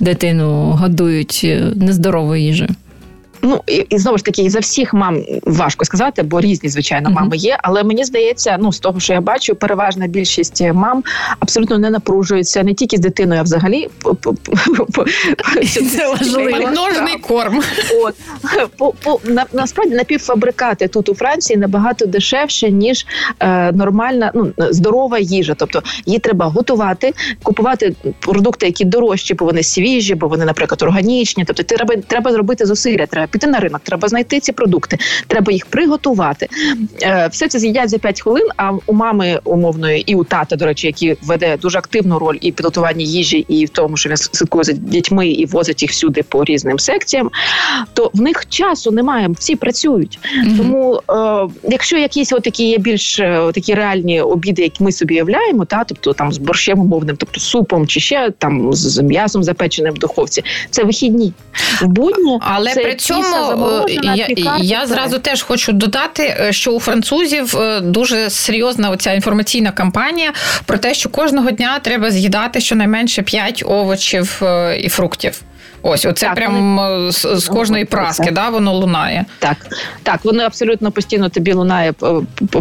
дитину 0.00 0.70
годують 0.70 1.40
е, 1.44 1.72
нездоровою 1.76 2.42
їжею? 2.42 2.70
Ну 3.42 3.60
і, 3.66 3.86
і 3.90 3.98
знову 3.98 4.18
ж 4.18 4.24
таки, 4.24 4.42
і 4.42 4.50
за 4.50 4.58
всіх 4.58 4.94
мам 4.94 5.22
важко 5.42 5.84
сказати, 5.84 6.22
бо 6.22 6.40
різні, 6.40 6.68
звичайно, 6.68 7.10
мами 7.10 7.36
є. 7.36 7.58
Але 7.62 7.84
мені 7.84 8.04
здається, 8.04 8.56
ну 8.60 8.72
з 8.72 8.78
того, 8.78 9.00
що 9.00 9.12
я 9.12 9.20
бачу, 9.20 9.54
переважна 9.54 10.06
більшість 10.06 10.62
мам 10.72 11.04
абсолютно 11.38 11.78
не 11.78 11.90
напружується 11.90 12.62
не 12.62 12.74
тільки 12.74 12.96
з 12.96 13.00
дитиною, 13.00 13.40
а 13.40 13.42
взагалі 13.42 13.88
Це 15.96 16.08
важливо. 16.08 16.70
Корм. 17.28 17.60
От 18.04 18.14
по, 18.76 18.92
по 18.92 19.20
насправді 19.52 19.94
напівфабрикати 19.94 20.88
тут 20.88 21.08
у 21.08 21.14
Франції 21.14 21.56
набагато 21.56 22.06
дешевше 22.06 22.70
ніж 22.70 23.06
е, 23.40 23.72
нормальна, 23.72 24.30
ну 24.34 24.52
здорова 24.58 25.18
їжа. 25.18 25.54
Тобто 25.58 25.82
її 26.06 26.18
треба 26.18 26.46
готувати, 26.46 27.14
купувати 27.42 27.94
продукти, 28.20 28.66
які 28.66 28.84
дорожчі, 28.84 29.34
бо 29.34 29.44
вони 29.44 29.62
свіжі, 29.62 30.14
бо 30.14 30.28
вони, 30.28 30.44
наприклад, 30.44 30.82
органічні. 30.82 31.44
Тобто 31.44 31.62
треба, 31.62 31.96
треба 31.96 32.32
зробити 32.32 32.66
зусилля, 32.66 33.06
треба 33.06 33.25
піти 33.26 33.46
на 33.46 33.60
ринок, 33.60 33.80
треба 33.84 34.08
знайти 34.08 34.40
ці 34.40 34.52
продукти, 34.52 34.98
треба 35.26 35.52
їх 35.52 35.66
приготувати. 35.66 36.48
Е, 37.02 37.28
все 37.32 37.48
це 37.48 37.58
з'їдять 37.58 37.88
за 37.88 37.98
5 37.98 38.20
хвилин. 38.20 38.46
А 38.56 38.72
у 38.86 38.92
мами 38.92 39.40
умовної 39.44 40.00
і 40.00 40.14
у 40.14 40.24
тата, 40.24 40.56
до 40.56 40.66
речі, 40.66 40.86
який 40.86 41.16
веде 41.22 41.56
дуже 41.62 41.78
активну 41.78 42.18
роль 42.18 42.38
і 42.40 42.50
в 42.50 42.54
підготуванні 42.54 43.04
їжі, 43.04 43.38
і 43.48 43.64
в 43.64 43.68
тому, 43.68 43.96
що 43.96 44.08
він 44.08 44.16
слідкує 44.16 44.64
за 44.64 44.72
дітьми 44.72 45.28
і 45.28 45.46
возить 45.46 45.82
їх 45.82 45.90
всюди 45.90 46.22
по 46.22 46.44
різним 46.44 46.78
секціям 46.78 47.30
то 47.94 48.10
в 48.14 48.20
них 48.20 48.46
часу 48.48 48.90
немає, 48.90 49.28
всі 49.38 49.56
працюють. 49.56 50.18
Тому, 50.56 51.00
е, 51.10 51.70
якщо 51.70 51.96
якісь 51.98 52.28
такі 52.28 52.68
є 52.68 52.78
більш 52.78 53.18
е, 53.18 53.50
такі 53.54 53.74
реальні 53.74 54.20
обіди, 54.20 54.62
які 54.62 54.84
ми 54.84 54.92
собі 54.92 55.14
уявляємо, 55.14 55.64
та 55.64 55.84
тобто 55.84 56.12
там 56.12 56.32
з 56.32 56.38
борщем 56.38 56.80
умовним, 56.80 57.16
тобто 57.16 57.40
супом 57.40 57.86
чи 57.86 58.00
ще 58.00 58.30
там 58.38 58.72
з 58.72 59.02
м'ясом 59.02 59.44
запеченим 59.44 59.94
в 59.94 59.98
духовці, 59.98 60.44
це 60.70 60.84
вихідні. 60.84 61.32
В 61.80 61.86
будні 61.86 62.38
Але 62.40 62.74
це 62.74 62.82
при 62.82 62.94
цьому 62.94 63.15
е, 63.88 64.36
я, 64.36 64.56
я 64.60 64.86
зразу 64.86 65.18
теж 65.18 65.42
хочу 65.42 65.72
додати, 65.72 66.36
е, 66.40 66.52
що 66.52 66.70
у 66.70 66.80
французів 66.80 67.56
е, 67.56 67.80
дуже 67.80 68.30
серйозна 68.30 68.90
оця 68.90 69.12
інформаційна 69.12 69.70
кампанія 69.70 70.32
про 70.64 70.78
те, 70.78 70.94
що 70.94 71.08
кожного 71.08 71.50
дня 71.50 71.78
треба 71.78 72.10
з'їдати 72.10 72.60
щонайменше 72.60 73.22
5 73.22 73.64
овочів 73.66 74.42
і 74.78 74.88
фруктів. 74.88 75.42
Ось, 75.82 76.06
оце 76.06 76.26
Так, 76.26 76.34
прям 76.34 76.80
е, 76.80 77.12
з, 77.12 77.26
з 77.34 77.48
кожної 77.48 77.84
праски, 77.84 78.30
да, 78.30 78.48
воно 78.48 78.72
лунає. 78.72 79.24
Так, 79.38 79.56
так, 80.02 80.24
воно 80.24 80.42
абсолютно 80.42 80.90
постійно 80.90 81.28
тобі 81.28 81.52
лунає 81.52 81.92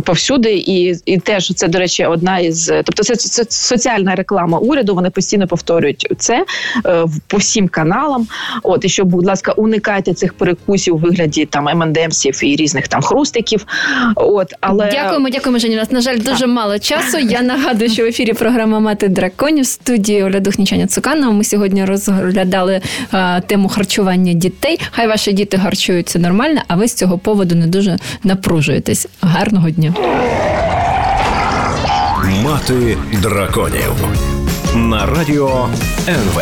повсюди, 0.06 0.54
і, 0.54 0.96
і 1.06 1.18
теж 1.18 1.54
це, 1.54 1.68
до 1.68 1.80
речі, 1.80 2.06
одна 2.06 2.40
із 2.40 2.68
тобто, 2.68 3.04
це, 3.04 3.16
це 3.16 3.46
соціальна 3.50 4.16
реклама 4.16 4.58
уряду. 4.58 4.96
Вони 4.96 5.10
постійно 5.10 5.48
повторюють 5.48 6.08
це 6.18 6.46
е, 6.86 7.06
по 7.28 7.38
всім 7.38 7.68
каналам. 7.68 8.28
От 8.64 8.86
і 8.86 8.90
що, 8.90 9.06
будь 9.06 9.26
ласка, 9.26 9.52
уникайте 9.52 10.14
цих 10.14 10.34
перекусів 10.34 10.96
у 10.96 10.98
вигляді 10.98 11.46
там 11.46 11.66
МНДМсів 11.66 12.44
і 12.44 12.56
різних 12.56 12.88
там 12.88 13.02
хрустиків. 13.02 13.66
От, 14.16 14.54
але 14.62 14.92
Дякуємо, 14.92 15.30
дякуємо, 15.30 15.60
Жені. 15.60 15.76
У 15.76 15.80
нас, 15.80 15.92
на 15.92 16.02
жаль, 16.02 16.18
дуже 16.18 16.48
мало 16.48 16.80
часу. 16.80 17.18
Я 17.18 17.42
нагадую, 17.42 17.90
що 17.90 18.04
в 18.04 18.06
ефірі 18.06 18.34
програма 18.34 18.80
Мати 18.80 19.08
драконів 19.08 19.64
в 19.64 19.68
студії 19.68 20.24
Оля 20.24 20.40
Духнічаня 20.40 20.88
Цуканова. 20.88 21.34
Ми 21.34 21.44
сьогодні 21.44 21.86
розглядали 21.86 22.82
тему 23.48 23.70
харчування 23.70 24.34
дітей. 24.34 24.80
Хай 24.92 25.08
ваші 25.08 25.34
діти 25.34 25.58
харчуються 25.58 26.20
нормально, 26.20 26.62
а 26.68 26.76
ви 26.76 26.88
з 26.88 26.94
цього 26.94 27.18
поводу 27.18 27.56
не 27.56 27.68
дуже 27.68 27.98
напружуєтесь. 28.24 29.08
Гарного 29.22 29.70
дня. 29.70 29.94
Мати 32.44 32.98
драконів 33.22 33.94
на 34.76 35.06
радіо 35.06 35.70
НВ. 36.08 36.42